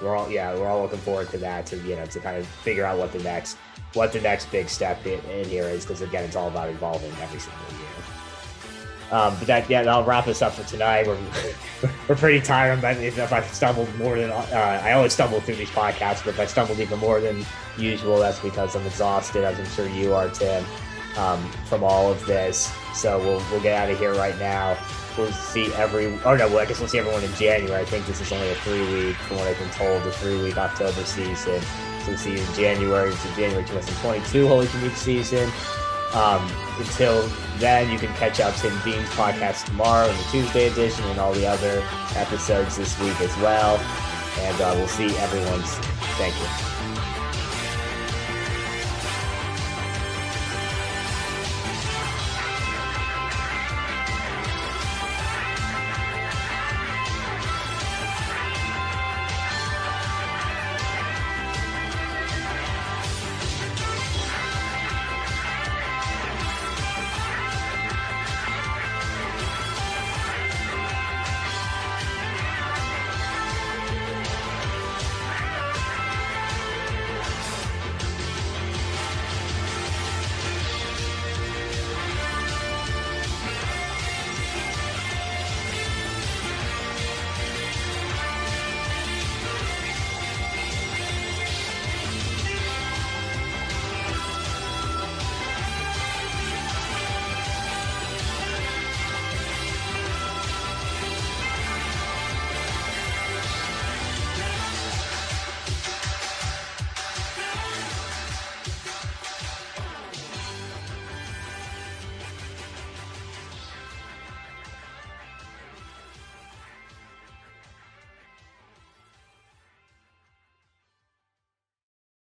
we're 0.00 0.16
all 0.16 0.30
yeah 0.30 0.54
we're 0.54 0.68
all 0.68 0.82
looking 0.82 0.98
forward 1.00 1.28
to 1.30 1.38
that 1.38 1.66
to 1.66 1.76
you 1.78 1.96
know 1.96 2.06
to 2.06 2.20
kind 2.20 2.38
of 2.38 2.46
figure 2.46 2.84
out 2.84 2.98
what 2.98 3.12
the 3.12 3.22
next 3.22 3.58
what 3.92 4.12
the 4.12 4.20
next 4.20 4.50
big 4.50 4.68
step 4.68 5.04
in, 5.06 5.20
in 5.30 5.48
here 5.48 5.64
is 5.64 5.84
because 5.84 6.00
again 6.00 6.24
it's 6.24 6.36
all 6.36 6.48
about 6.48 6.68
evolving 6.68 7.12
every 7.20 7.40
single 7.40 7.60
year. 7.78 7.88
Um, 9.10 9.36
but 9.38 9.46
that, 9.46 9.70
yeah, 9.70 9.82
I'll 9.82 10.02
wrap 10.02 10.26
us 10.26 10.42
up 10.42 10.54
for 10.54 10.64
tonight. 10.64 11.06
We're, 11.06 11.18
we're 12.08 12.16
pretty 12.16 12.40
tired. 12.40 12.80
But 12.80 12.96
if 12.96 13.32
I 13.32 13.42
stumbled 13.42 13.94
more 13.96 14.18
than 14.18 14.30
uh, 14.30 14.80
I 14.82 14.92
always 14.92 15.12
stumble 15.12 15.40
through 15.40 15.56
these 15.56 15.70
podcasts, 15.70 16.24
but 16.24 16.30
if 16.30 16.40
I 16.40 16.46
stumbled 16.46 16.80
even 16.80 16.98
more 16.98 17.20
than 17.20 17.44
usual, 17.76 18.18
that's 18.18 18.40
because 18.40 18.74
I'm 18.74 18.84
exhausted, 18.86 19.44
as 19.44 19.58
I'm 19.58 19.66
sure 19.66 19.86
you 19.88 20.14
are, 20.14 20.30
Tim, 20.30 20.64
um, 21.16 21.42
from 21.66 21.84
all 21.84 22.10
of 22.10 22.24
this. 22.26 22.72
So 22.94 23.18
we'll 23.18 23.42
we'll 23.50 23.62
get 23.62 23.80
out 23.80 23.90
of 23.90 23.98
here 23.98 24.14
right 24.14 24.38
now. 24.38 24.76
We'll 25.16 25.30
see 25.32 25.72
every. 25.74 26.06
Oh 26.24 26.36
no, 26.36 26.48
well, 26.48 26.58
I 26.58 26.66
guess 26.66 26.80
we'll 26.80 26.88
see 26.88 26.98
everyone 26.98 27.22
in 27.22 27.32
January. 27.34 27.80
I 27.80 27.84
think 27.84 28.06
this 28.06 28.20
is 28.20 28.32
only 28.32 28.50
a 28.50 28.54
three 28.56 28.80
week, 28.92 29.16
from 29.16 29.38
what 29.38 29.46
I've 29.46 29.58
been 29.58 29.70
told, 29.70 30.02
the 30.02 30.12
three 30.12 30.42
week 30.42 30.56
October 30.56 31.04
season. 31.04 31.60
So 31.60 32.08
we'll 32.08 32.18
see 32.18 32.32
you 32.32 32.38
in 32.38 32.54
January. 32.54 33.10
It's 33.10 33.24
January 33.36 33.64
2022 33.64 34.48
Holy 34.48 34.66
Commute 34.66 34.92
season. 34.96 35.50
Um, 36.14 36.48
until 36.78 37.26
then, 37.58 37.90
you 37.90 37.98
can 37.98 38.12
catch 38.14 38.38
up 38.38 38.54
Tim 38.56 38.72
Bean's 38.84 39.08
podcast 39.10 39.64
tomorrow 39.66 40.08
in 40.08 40.16
the 40.16 40.22
Tuesday 40.24 40.68
edition 40.68 41.04
and 41.06 41.18
all 41.18 41.32
the 41.32 41.46
other 41.46 41.84
episodes 42.14 42.76
this 42.76 42.98
week 43.00 43.20
as 43.20 43.36
well. 43.38 43.78
And 44.38 44.60
uh, 44.60 44.74
we'll 44.76 44.88
see 44.88 45.06
everyone's. 45.16 45.74
Thank 46.16 46.34
you. 46.38 46.73